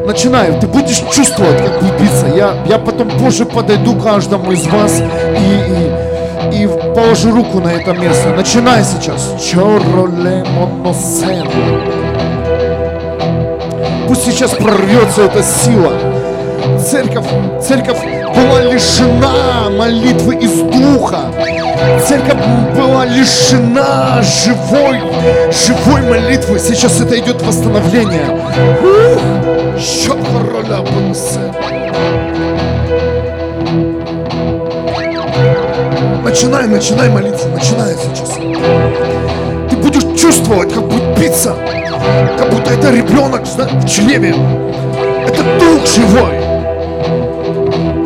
Начинай. 0.06 0.58
Ты 0.60 0.66
будешь 0.66 1.02
чувствовать, 1.12 1.58
как 1.58 1.82
биться. 2.00 2.26
Я, 2.34 2.54
я 2.66 2.78
потом 2.78 3.08
позже 3.10 3.46
подойду 3.46 3.96
каждому 3.96 4.52
из 4.52 4.66
вас 4.66 5.00
и, 5.00 6.56
и, 6.56 6.62
и 6.62 6.66
положу 6.94 7.32
руку 7.32 7.60
на 7.60 7.68
это 7.68 7.92
место. 7.92 8.30
Начинай 8.30 8.84
сейчас. 8.84 9.34
Чороле 9.42 10.44
моносен. 10.56 12.01
Пусть 14.12 14.26
сейчас 14.26 14.50
прорвется 14.50 15.22
эта 15.22 15.42
сила. 15.42 15.94
Церковь, 16.78 17.24
церковь 17.66 17.98
была 18.36 18.60
лишена 18.60 19.70
молитвы 19.70 20.34
из 20.36 20.60
духа. 20.60 21.32
Церковь 22.06 22.36
была 22.76 23.06
лишена 23.06 24.20
живой, 24.20 25.00
живой 25.50 26.02
молитвы. 26.02 26.58
Сейчас 26.58 27.00
это 27.00 27.18
идет 27.18 27.40
восстановление. 27.40 28.26
Начинай, 36.22 36.68
начинай 36.68 37.08
молиться, 37.08 37.48
начинай 37.48 37.94
сейчас. 37.94 38.34
Ты 39.70 39.76
будешь 39.78 40.20
чувствовать, 40.20 40.70
как 40.74 40.84
будет 40.84 41.18
биться, 41.18 41.56
как 42.38 42.50
будто 42.50 42.72
это 42.72 42.90
ребенок 42.90 43.42
в 43.44 43.88
чреве. 43.88 44.34
Это 45.26 45.42
дух 45.58 45.86
живой. 45.86 46.42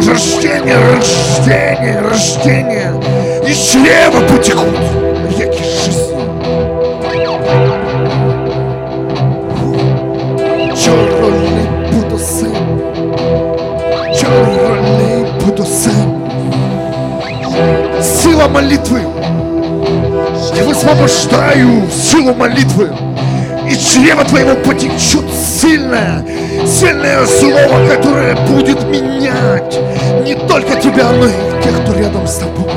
Рождение, 0.07 0.77
рождение, 0.77 2.01
рождение. 2.01 2.93
Из 3.47 3.57
чрева 3.57 4.21
потекут 4.29 4.79
реки 5.37 5.63
жизни. 5.63 6.17
Чорный 10.77 11.91
буду 11.91 12.19
сын. 12.19 12.55
Чорный 14.15 15.27
буду 15.45 15.65
сын. 15.65 16.23
Сила 18.01 18.47
молитвы. 18.49 19.01
Я 20.55 20.65
высвобождаю 20.65 21.83
силу 21.91 22.35
молитвы. 22.35 22.91
Из 23.69 23.79
чрева 23.79 24.25
твоего 24.25 24.55
потечет 24.57 25.25
сильное, 25.61 26.25
сильное 26.67 27.27
слово, 27.27 27.89
которое 27.89 28.37
будет 28.49 28.83
менять 28.85 29.79
не 30.25 30.35
только 30.35 30.81
тебя, 30.81 31.11
но 31.11 31.27
и 31.27 31.63
тех, 31.63 31.83
кто 31.83 31.95
рядом 31.95 32.27
с 32.27 32.37
тобой. 32.37 32.71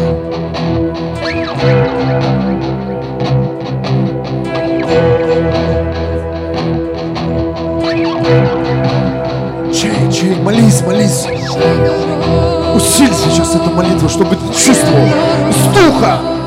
Чей, 9.74 10.12
чей, 10.12 10.36
молись, 10.36 10.82
молись. 10.82 11.26
Усиль 12.76 13.14
сейчас 13.14 13.56
эту 13.56 13.70
молитву, 13.70 14.10
чтобы 14.10 14.36
ты 14.36 14.48
чувствовал 14.54 15.08
с 15.52 15.76
духа. 15.76 16.39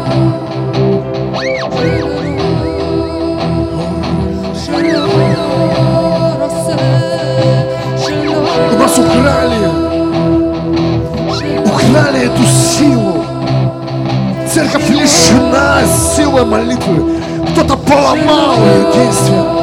Эту 12.22 12.44
силу. 12.44 13.24
Церковь 14.52 14.88
лишена 14.90 15.80
силы 16.14 16.44
молитвы. 16.44 17.20
Кто-то 17.50 17.76
поломал 17.76 18.54
ее 18.56 18.92
действие. 18.94 19.61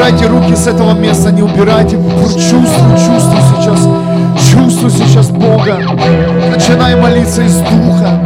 Убирайте 0.00 0.26
руки 0.28 0.56
с 0.56 0.66
этого 0.66 0.94
места, 0.94 1.30
не 1.30 1.42
убирайте. 1.42 1.98
Чувствуй, 2.32 2.96
чувствуй 2.96 3.40
сейчас. 3.50 3.86
Чувствуй 4.50 4.90
сейчас 4.90 5.30
Бога. 5.30 5.78
Начинай 6.50 6.96
молиться 6.96 7.42
из 7.42 7.56
Духа. 7.56 8.18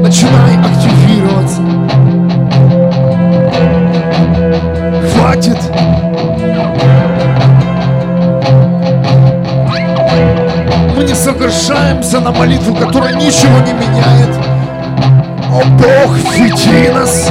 Начинай 0.00 0.56
активироваться. 0.58 1.62
Хватит. 5.12 5.58
Мы 10.96 11.04
не 11.04 11.14
соглашаемся 11.14 12.18
на 12.18 12.32
молитву, 12.32 12.74
которая 12.74 13.14
ничего 13.14 13.60
не 13.60 13.72
меняет. 13.72 14.34
О 15.48 15.64
Бог, 15.64 16.16
веди 16.34 16.90
нас. 16.92 17.30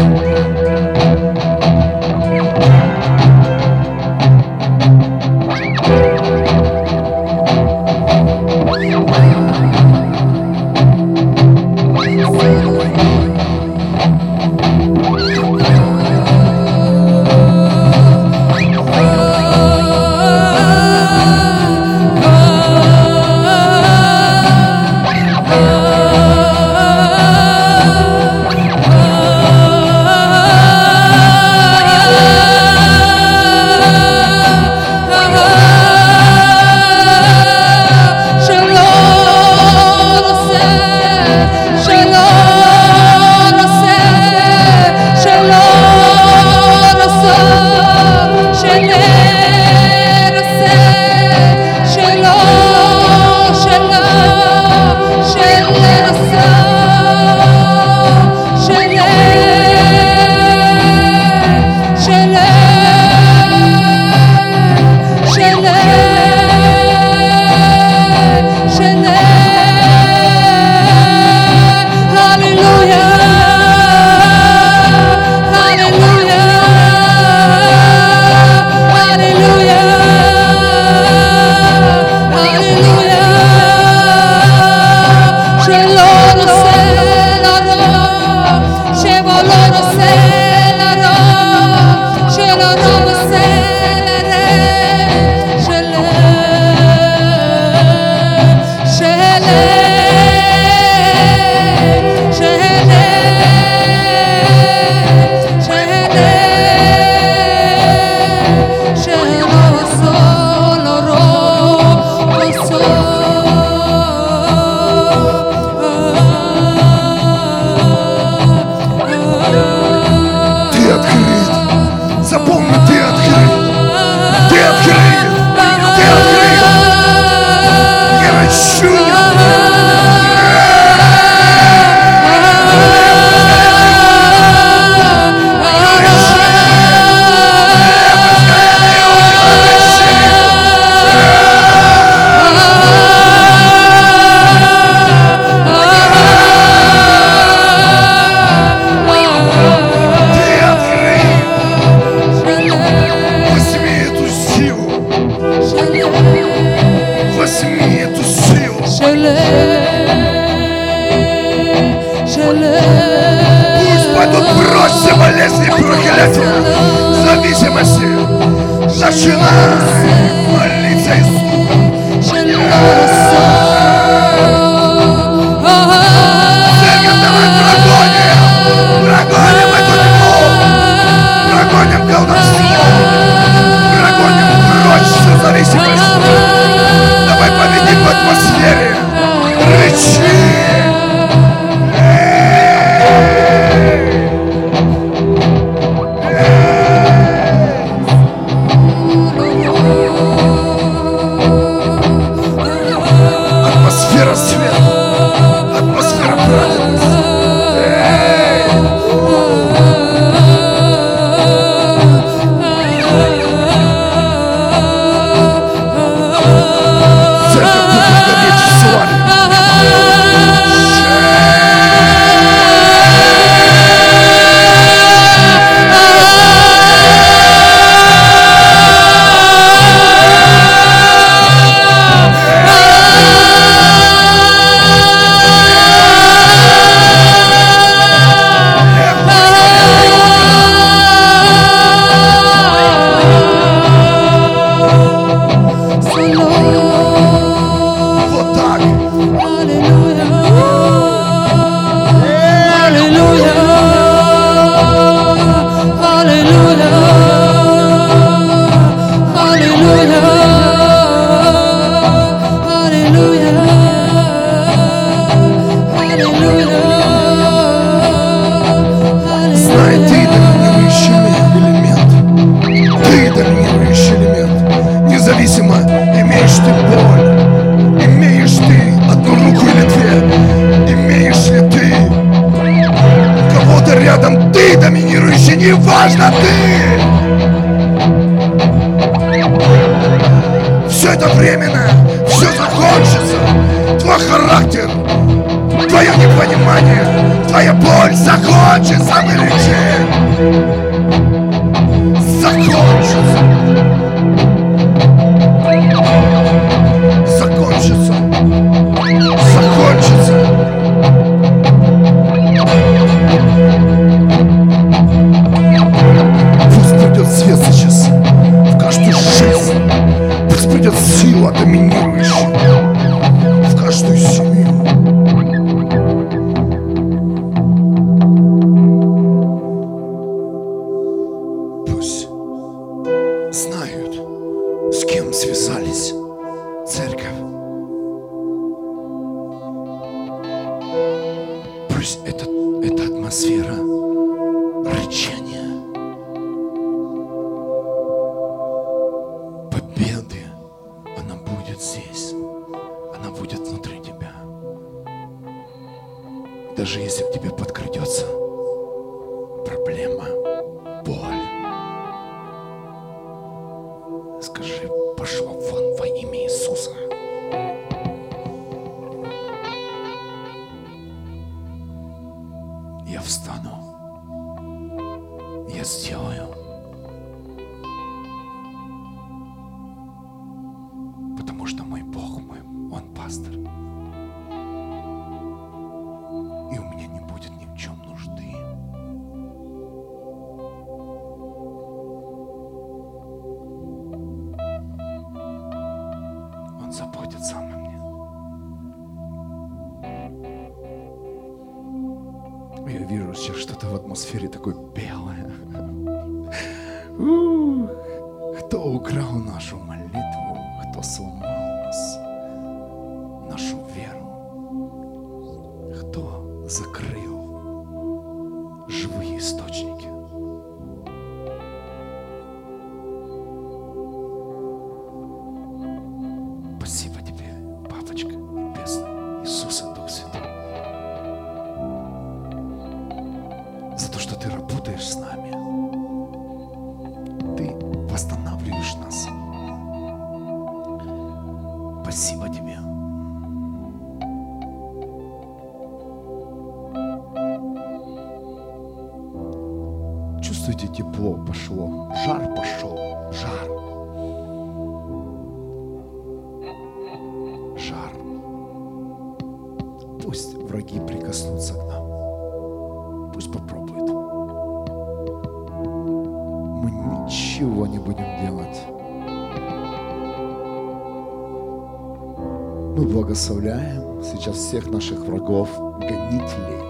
Всех 474.68 474.88
наших 474.88 475.20
врагов, 475.20 475.70
гонителей, 475.98 476.82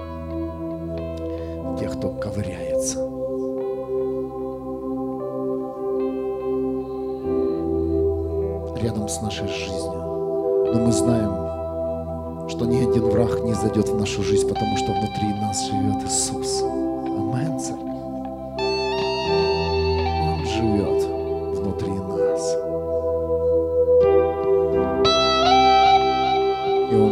тех, 1.78 1.92
кто 1.92 2.10
ковыряется. 2.10 3.06
рядом 8.82 9.08
с 9.10 9.22
нашей 9.22 9.48
жизнью. 9.48 10.72
Но 10.74 10.86
мы 10.86 10.92
знаем, 10.92 12.50
что 12.50 12.66
ни 12.66 12.78
один 12.78 13.06
враг 13.10 13.44
не 13.44 13.54
зайдет 13.54 13.90
в 13.90 14.00
нашу 14.00 14.24
жизнь, 14.24 14.48
потому 14.48 14.78
что 14.78 14.94
внутри 14.94 15.34
нас 15.42 15.66
живет 15.68 16.04
Иисус. 16.04 16.64
Амен. 16.64 17.60
Он 20.30 20.46
живет 20.46 21.07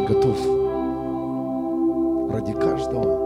готов 0.06 0.38
ради 2.32 2.53
каждого 2.53 3.23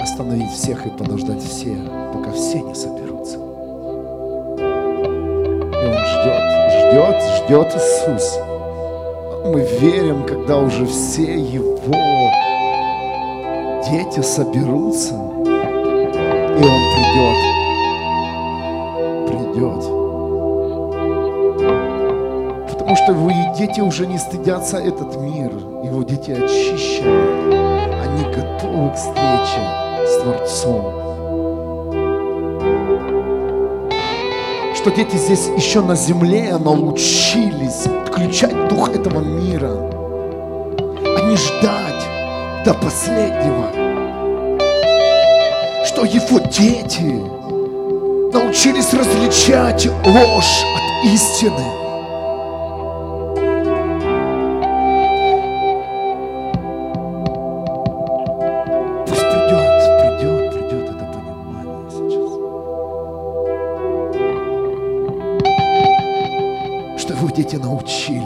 остановить 0.00 0.50
всех 0.50 0.86
и 0.86 0.90
подождать 0.90 1.42
всех, 1.42 1.78
пока 2.12 2.32
все 2.32 2.60
не 2.60 2.74
соберутся. 2.74 3.36
И 3.36 3.40
Он 5.86 6.04
ждет, 6.10 6.42
ждет, 6.72 7.22
ждет 7.36 7.74
Иисус. 7.76 8.38
Мы 9.44 9.60
верим, 9.80 10.24
когда 10.26 10.58
уже 10.58 10.86
все 10.86 11.38
Его 11.38 12.30
дети 13.88 14.20
соберутся, 14.20 15.14
и 15.14 16.64
Он 16.64 16.82
придет. 16.94 17.63
Придет. 19.54 19.84
Потому 22.70 22.96
что 22.96 23.12
Его 23.12 23.30
дети 23.56 23.80
уже 23.80 24.06
не 24.06 24.18
стыдятся 24.18 24.78
этот 24.78 25.16
мир. 25.20 25.52
Его 25.84 26.02
дети 26.02 26.32
очищены. 26.32 27.54
Они 28.02 28.24
готовы 28.34 28.90
к 28.90 28.96
встрече 28.96 29.60
с 30.06 30.22
Творцом. 30.22 30.84
Что 34.74 34.90
дети 34.90 35.16
здесь 35.16 35.48
еще 35.56 35.80
на 35.82 35.94
земле 35.94 36.56
научились 36.58 37.86
отключать 37.86 38.68
дух 38.68 38.90
этого 38.90 39.20
мира, 39.20 39.70
а 39.70 41.20
не 41.30 41.36
ждать 41.36 42.64
до 42.64 42.74
последнего. 42.74 43.70
Что 45.86 46.04
его 46.04 46.40
дети 46.40 47.33
научились 48.34 48.92
различать 48.92 49.86
ложь 50.04 50.64
от 50.74 50.82
истины. 51.04 51.64
Пусть 59.06 59.20
придет, 59.30 59.82
придет, 60.00 60.52
придет 60.52 60.86
это 60.90 61.04
понимание 61.14 61.90
сейчас. 61.90 62.30
Что 67.00 67.10
его 67.14 67.28
дети 67.30 67.54
научились 67.56 68.23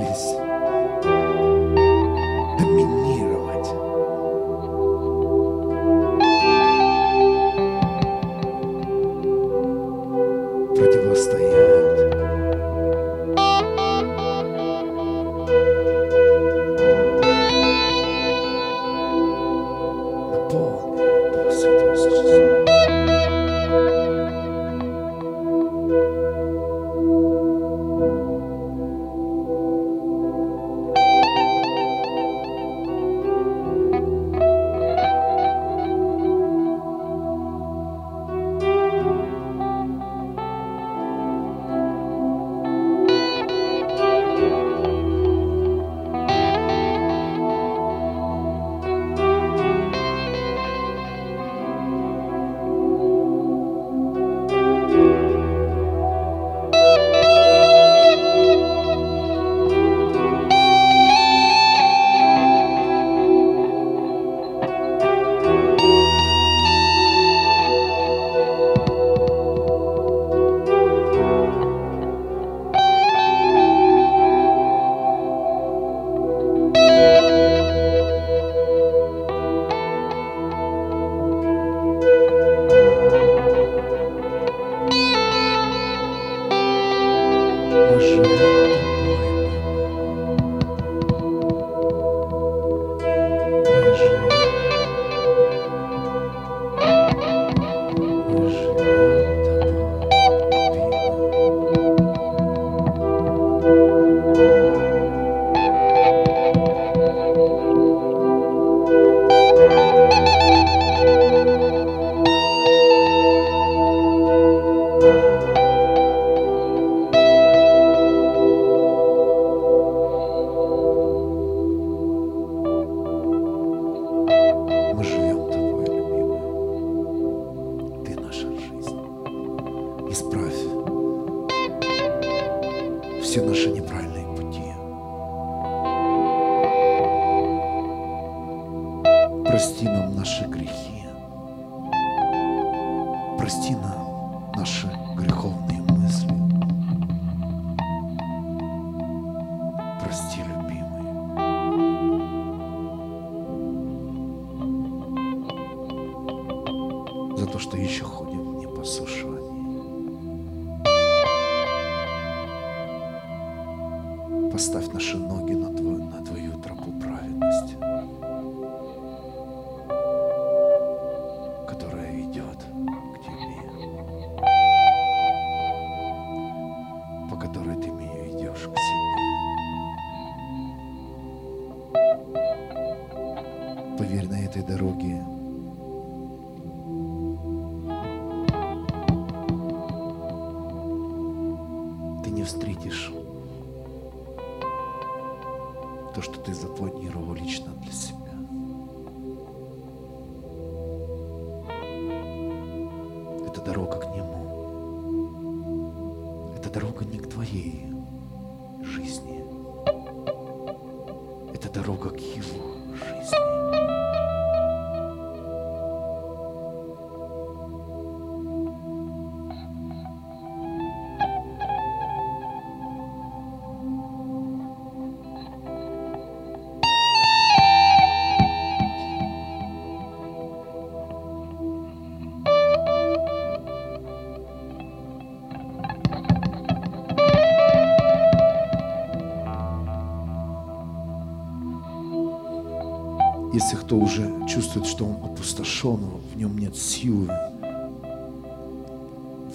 Если 243.59 243.75
кто 243.75 243.97
уже 243.97 244.31
чувствует, 244.47 244.87
что 244.87 245.05
он 245.05 245.17
опустошен, 245.17 245.99
в 246.33 246.37
нем 246.37 246.57
нет 246.57 246.77
силы, 246.77 247.29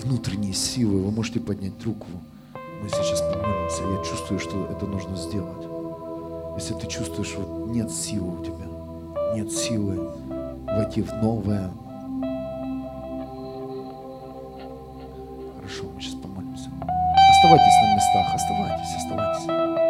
внутренней 0.04 0.52
силы, 0.52 1.04
вы 1.04 1.10
можете 1.10 1.40
поднять 1.40 1.82
руку. 1.86 2.08
Мы 2.82 2.90
сейчас 2.90 3.22
помолимся. 3.22 3.84
Я 3.84 4.04
чувствую, 4.04 4.42
что 4.42 4.68
это 4.70 4.88
нужно 4.88 5.16
сделать. 5.16 5.66
Если 6.58 6.74
ты 6.74 6.88
чувствуешь, 6.88 7.34
вот 7.38 7.70
нет 7.70 7.90
силы 7.90 8.42
у 8.42 8.44
тебя, 8.44 9.36
нет 9.36 9.50
силы 9.50 10.12
войти 10.66 11.02
в 11.02 11.14
новое. 11.24 11.72
Хорошо, 15.56 15.86
мы 15.96 16.02
сейчас 16.02 16.16
помолимся. 16.16 16.70
Оставайтесь 17.38 17.80
на 17.82 17.96
местах, 17.96 18.36
оставайтесь, 18.36 18.96
оставайтесь. 18.98 19.83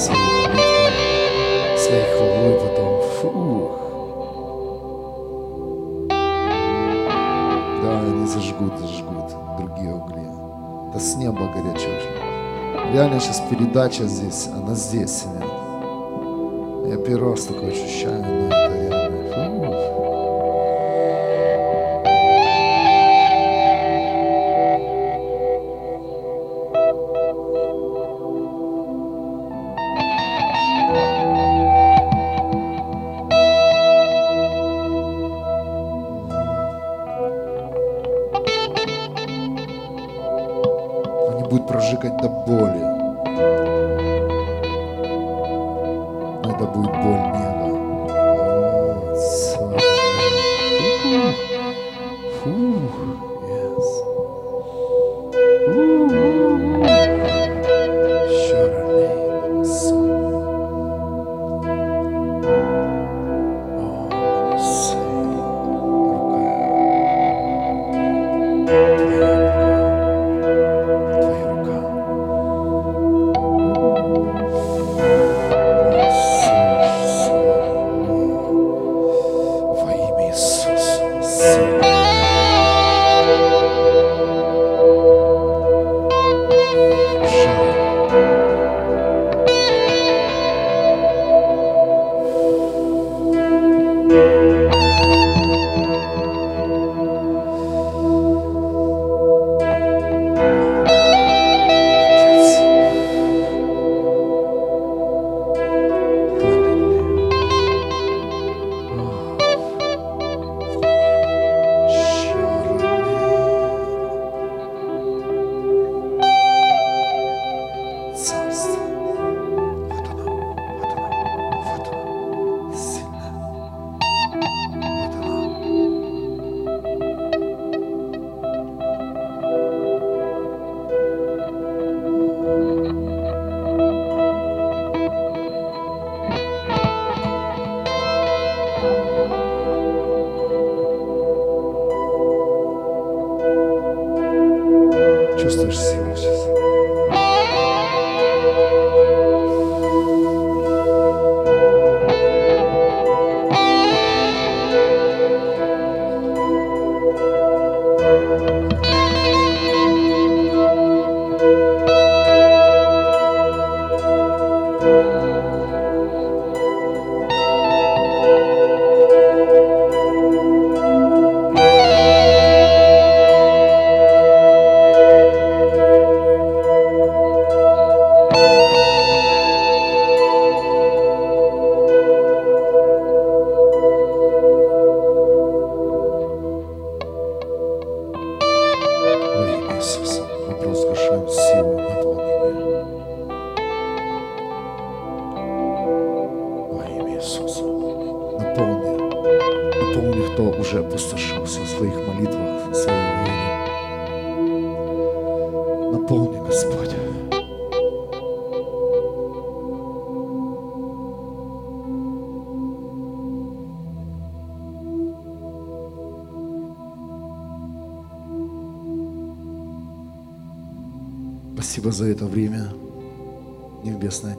Своей 0.00 0.48
молитвой, 0.48 1.76
своей 1.76 2.06
хвалой 2.16 2.54
потом. 2.58 3.02
Фух. 3.20 3.72
Да, 7.82 8.00
они 8.00 8.26
зажгут, 8.26 8.78
зажгут 8.78 9.28
другие 9.58 9.92
угли. 9.94 10.22
Это 10.88 10.98
с 10.98 11.16
неба 11.16 11.50
горячее 11.54 11.98
уже. 11.98 12.94
Реально 12.94 13.20
сейчас 13.20 13.42
передача 13.50 14.04
здесь, 14.04 14.48
она 14.48 14.74
здесь. 14.74 15.24
Я 16.86 16.96
первый 16.96 17.32
раз 17.32 17.44
такое 17.44 17.70
ощущаю, 17.70 18.24
но 18.24 18.59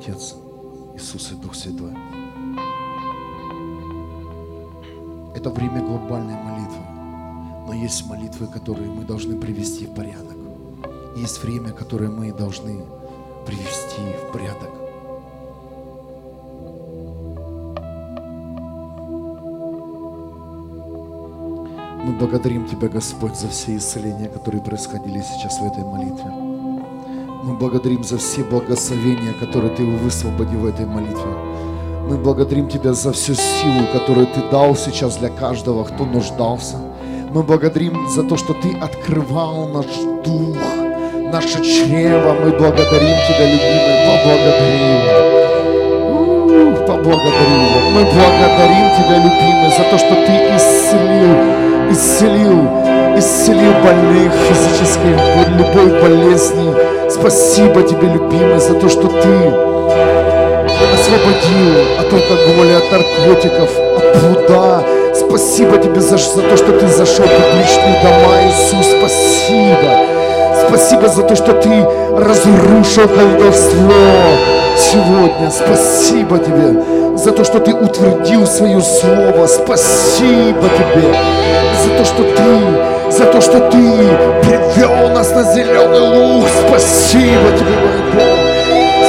Отец, 0.02 0.36
Иисус 0.96 1.32
и 1.32 1.36
Дух 1.36 1.54
Святой. 1.54 1.92
Это 5.36 5.52
время 5.52 5.84
глобальной 5.84 6.34
молитвы. 6.34 6.84
Но 7.68 7.74
есть 7.74 8.08
молитвы, 8.08 8.48
которые 8.48 8.90
мы 8.90 9.04
должны 9.04 9.40
привести 9.40 9.86
в 9.86 9.94
порядок. 9.94 10.38
Есть 11.16 11.44
время, 11.44 11.72
которое 11.72 12.10
мы 12.10 12.34
должны 12.34 12.84
привести 13.46 14.02
в 14.28 14.32
порядок. 14.32 14.72
Мы 22.04 22.14
благодарим 22.18 22.68
Тебя, 22.68 22.88
Господь, 22.88 23.36
за 23.36 23.50
все 23.50 23.78
исцеления, 23.78 24.30
которые 24.30 24.64
происходили 24.64 25.22
сейчас 25.22 25.60
в 25.60 25.64
этой 25.64 25.84
молитве. 25.84 26.51
Мы 27.44 27.56
благодарим 27.56 28.04
за 28.04 28.20
все 28.20 28.44
благословения, 28.44 29.34
которые 29.34 29.76
Ты 29.76 29.84
высвободил 29.84 30.60
в 30.60 30.66
этой 30.68 30.86
молитве. 30.86 31.34
Мы 32.08 32.18
благодарим 32.18 32.68
Тебя 32.68 32.94
за 32.94 33.12
всю 33.14 33.34
силу, 33.34 33.88
которую 33.92 34.28
Ты 34.28 34.42
дал 34.52 34.76
сейчас 34.76 35.18
для 35.18 35.30
каждого, 35.30 35.84
кто 35.84 36.06
нуждался. 36.06 36.78
Мы 37.34 37.42
благодарим 37.42 38.08
за 38.10 38.22
то, 38.24 38.38
что 38.38 38.54
Ты 38.54 38.78
открывал 38.80 39.68
наш 39.70 39.88
дух, 40.24 40.56
наше 41.34 41.64
чрево. 41.64 42.36
Мы 42.44 42.52
благодарим 42.52 43.18
Тебя, 43.26 43.46
любимый, 43.48 44.06
поблагодарим. 44.06 45.02
Поблагодарим. 46.86 47.64
Мы 47.96 48.04
благодарим 48.04 48.88
Тебя, 48.98 49.18
любимый, 49.18 49.72
за 49.72 49.84
то, 49.90 49.98
что 49.98 50.14
Ты 50.28 50.34
исцелил, 50.56 51.36
исцелил, 51.90 52.81
исцелил 53.18 53.74
больных 53.84 54.32
физической, 54.34 55.16
любой 55.58 56.02
болезни. 56.02 56.76
Спасибо 57.10 57.84
Тебе, 57.84 58.08
любимый, 58.08 58.60
за 58.60 58.74
то, 58.76 58.90
что 58.90 59.08
Ты 59.08 59.72
освободил 60.94 62.00
от 62.00 62.14
алкоголя, 62.14 62.78
от 62.78 62.92
наркотиков, 62.92 63.70
от 63.98 64.22
блуда. 64.22 64.84
Спасибо 65.14 65.78
тебе 65.78 66.00
за, 66.00 66.18
за 66.18 66.42
то, 66.42 66.58
что 66.58 66.72
ты 66.80 66.88
зашел 66.88 67.26
в 67.26 67.30
публичные 67.30 68.02
дома, 68.02 68.36
Иисус. 68.48 68.86
Спасибо. 68.98 70.22
Спасибо 70.68 71.08
за 71.10 71.24
то, 71.24 71.36
что 71.36 71.54
ты 71.54 71.70
разрушил 72.18 73.08
колдовство 73.08 73.92
сегодня. 74.78 75.52
Спасибо 75.52 76.40
тебе 76.40 77.18
за 77.18 77.32
то, 77.32 77.44
что 77.44 77.60
ты 77.60 77.74
утвердил 77.74 78.48
свое 78.48 78.82
слово. 78.82 79.48
Спасибо 79.48 80.70
тебе 80.70 81.14
за 81.84 81.98
то, 81.98 82.06
что 82.06 82.24
ты, 82.24 83.01
за 83.12 83.26
то, 83.26 83.42
что 83.42 83.60
ты 83.70 83.78
привел 84.42 85.10
нас 85.10 85.32
на 85.32 85.44
зеленый 85.44 86.00
луг. 86.00 86.48
Спасибо 86.68 87.52
тебе, 87.58 87.76
мой 87.78 88.00
Бог. 88.14 88.40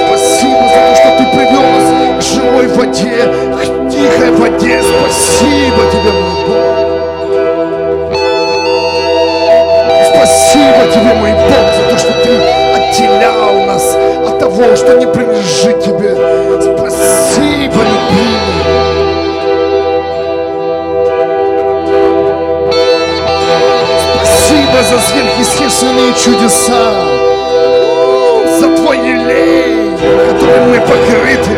Спасибо 0.07 0.65
за 0.69 0.81
то, 0.89 0.95
что 0.97 1.09
ты 1.19 1.24
привел 1.37 1.62
нас 1.62 1.87
к 2.19 2.23
живой 2.23 2.66
воде, 2.69 3.19
к 3.55 3.91
тихой 3.91 4.31
воде. 4.33 4.83
Спасибо 4.83 5.83
тебе, 5.93 6.12
мой 6.12 6.35
Бог. 6.47 6.73
Спасибо 10.15 10.83
тебе, 10.93 11.15
мой 11.15 11.33
Бог, 11.33 11.66
за 11.77 11.83
то, 11.91 11.99
что 11.99 12.12
ты 12.24 12.33
отделял 12.74 13.55
нас 13.66 13.97
от 14.27 14.39
того, 14.41 14.77
что 14.77 14.99
не 14.99 15.07
принадлежит 15.07 15.81
тебе. 15.81 16.16
Чудеса, 26.14 26.93
за 28.59 28.68
твой 28.76 28.98
елей, 28.98 29.97
которым 30.28 30.70
мы 30.70 30.80
покрыты. 30.80 31.56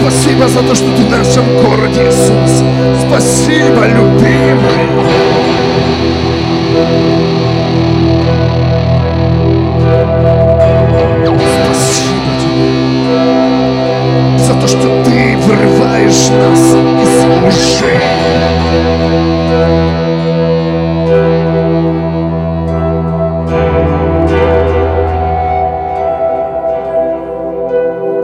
Спасибо 0.00 0.48
за 0.48 0.62
то, 0.62 0.74
что 0.74 0.86
ты 0.96 1.02
в 1.02 1.10
нашем 1.10 1.44
городе, 1.62 2.02
Иисус. 2.08 2.64
Спасибо, 3.06 3.86
любимый. 3.86 4.92
То, 14.62 14.68
что 14.68 15.04
ты 15.04 15.36
вырываешь 15.38 16.28
нас 16.28 16.60
из 17.02 17.14
лжи. 17.42 17.98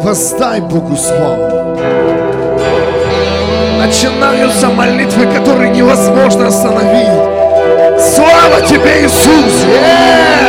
Воздай 0.01 0.61
Богу 0.61 0.97
славу. 0.97 1.77
Начинаются 3.79 4.69
молитвы, 4.69 5.27
которые 5.27 5.71
невозможно 5.71 6.47
остановить. 6.47 7.09
Слава 8.15 8.61
тебе, 8.69 9.07
Иисус! 9.07 9.65
Е! 9.67 10.48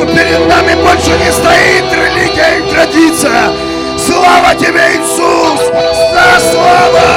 Что 0.00 0.08
перед 0.14 0.48
нами 0.48 0.74
больше 0.82 1.10
не 1.10 1.30
стоит 1.30 1.84
религия 1.92 2.58
и 2.58 2.70
традиция. 2.72 3.52
Слава 3.98 4.54
тебе, 4.54 4.80
Иисус! 4.94 5.60
За 6.14 6.40
слава! 6.50 7.08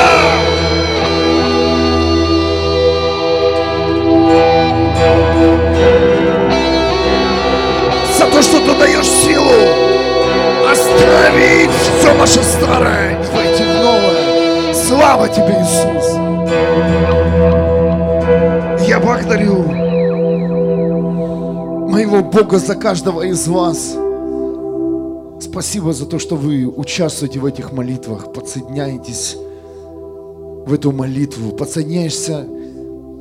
за 8.18 8.26
то, 8.26 8.41
что 8.41 8.60
ты 8.60 8.73
даешь 8.77 9.07
силу 9.07 9.49
остановить 10.69 11.72
все 11.99 12.14
наше 12.15 12.43
старое 12.43 13.11
и 13.11 13.34
войти 13.34 13.64
в 13.64 13.81
новое. 13.81 14.73
Слава 14.73 15.30
тебе, 15.30 15.55
Иисус! 15.61 16.18
Я 18.85 18.99
благодарю 18.99 19.73
моего 22.06 22.24
Бога 22.24 22.60
за 22.60 22.76
каждого 22.76 23.22
из 23.22 23.48
вас. 23.48 23.96
Спасибо 25.40 25.94
за 25.94 26.06
то, 26.06 26.20
что 26.20 26.36
вы 26.36 26.68
участвуете 26.68 27.40
в 27.40 27.46
этих 27.46 27.72
молитвах, 27.72 28.34
подсоединяетесь 28.34 29.36
в 30.66 30.74
эту 30.74 30.92
молитву, 30.92 31.52
подсоединяешься 31.52 32.46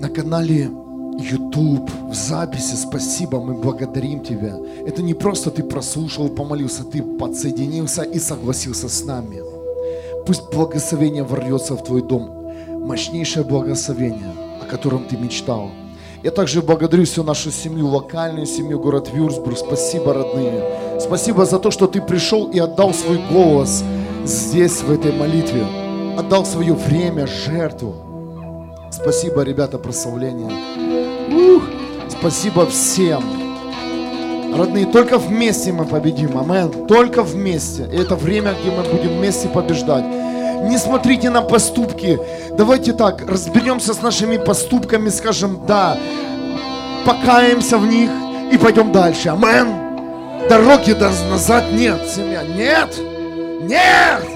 на 0.01 0.09
канале 0.09 0.71
YouTube, 1.19 1.91
в 2.09 2.15
записи. 2.15 2.75
Спасибо, 2.75 3.41
мы 3.41 3.55
благодарим 3.55 4.21
Тебя. 4.21 4.57
Это 4.87 5.03
не 5.03 5.15
просто 5.15 5.51
ты 5.51 5.63
прослушал, 5.63 6.29
помолился, 6.29 6.85
ты 6.85 7.03
подсоединился 7.03 8.03
и 8.03 8.19
согласился 8.19 8.89
с 8.89 9.05
нами. 9.05 9.43
Пусть 10.27 10.43
благословение 10.53 11.25
ворвется 11.25 11.75
в 11.75 11.85
твой 11.85 12.03
дом. 12.03 12.31
Мощнейшее 12.87 13.45
благословение, 13.45 14.33
о 14.61 14.65
котором 14.71 15.05
ты 15.05 15.17
мечтал. 15.17 15.71
Я 16.23 16.31
также 16.31 16.63
благодарю 16.63 17.05
всю 17.05 17.25
нашу 17.25 17.51
семью, 17.51 17.89
локальную 17.89 18.47
семью, 18.47 18.79
город 18.79 19.11
Вюрсбург. 19.13 19.59
Спасибо, 19.59 20.15
родные. 20.15 21.01
Спасибо 21.01 21.45
за 21.45 21.59
то, 21.59 21.73
что 21.73 21.89
ты 21.89 22.01
пришел 22.01 22.47
и 22.47 22.61
отдал 22.61 22.95
свой 22.95 23.19
голос 23.29 23.83
здесь, 24.25 24.83
в 24.83 24.93
этой 24.93 25.13
молитве. 25.13 25.67
Отдал 26.17 26.47
свое 26.47 26.75
время, 26.75 27.27
жертву. 27.27 27.97
Спасибо, 28.93 29.43
ребята, 29.43 29.79
прославление. 29.79 30.53
Ух, 31.57 31.65
спасибо 32.09 32.67
всем. 32.67 33.25
Родные, 34.57 34.87
только 34.87 35.19
вместе 35.19 35.73
мы 35.73 35.87
победим. 35.87 36.39
Амен. 36.39 36.87
Только 36.87 37.25
вместе. 37.25 37.89
И 37.93 37.97
это 37.97 38.15
время, 38.15 38.55
где 38.61 38.71
мы 38.71 38.85
будем 38.85 39.19
вместе 39.19 39.49
побеждать. 39.49 40.05
Не 40.63 40.79
смотрите 40.79 41.31
на 41.31 41.43
поступки. 41.43 42.19
Давайте 42.57 42.93
так, 42.93 43.29
разберемся 43.29 43.95
с 43.95 44.03
нашими 44.03 44.37
поступками, 44.37 45.09
скажем 45.09 45.67
да, 45.67 45.97
покаемся 47.05 47.79
в 47.79 47.87
них 47.87 48.11
и 48.53 48.59
пойдем 48.59 48.93
дальше. 48.93 49.29
Амен. 49.29 50.49
Дороги 50.49 50.93
назад 51.31 51.65
нет, 51.73 52.09
семья. 52.09 52.43
Нет. 52.43 52.99
Нет. 53.63 54.32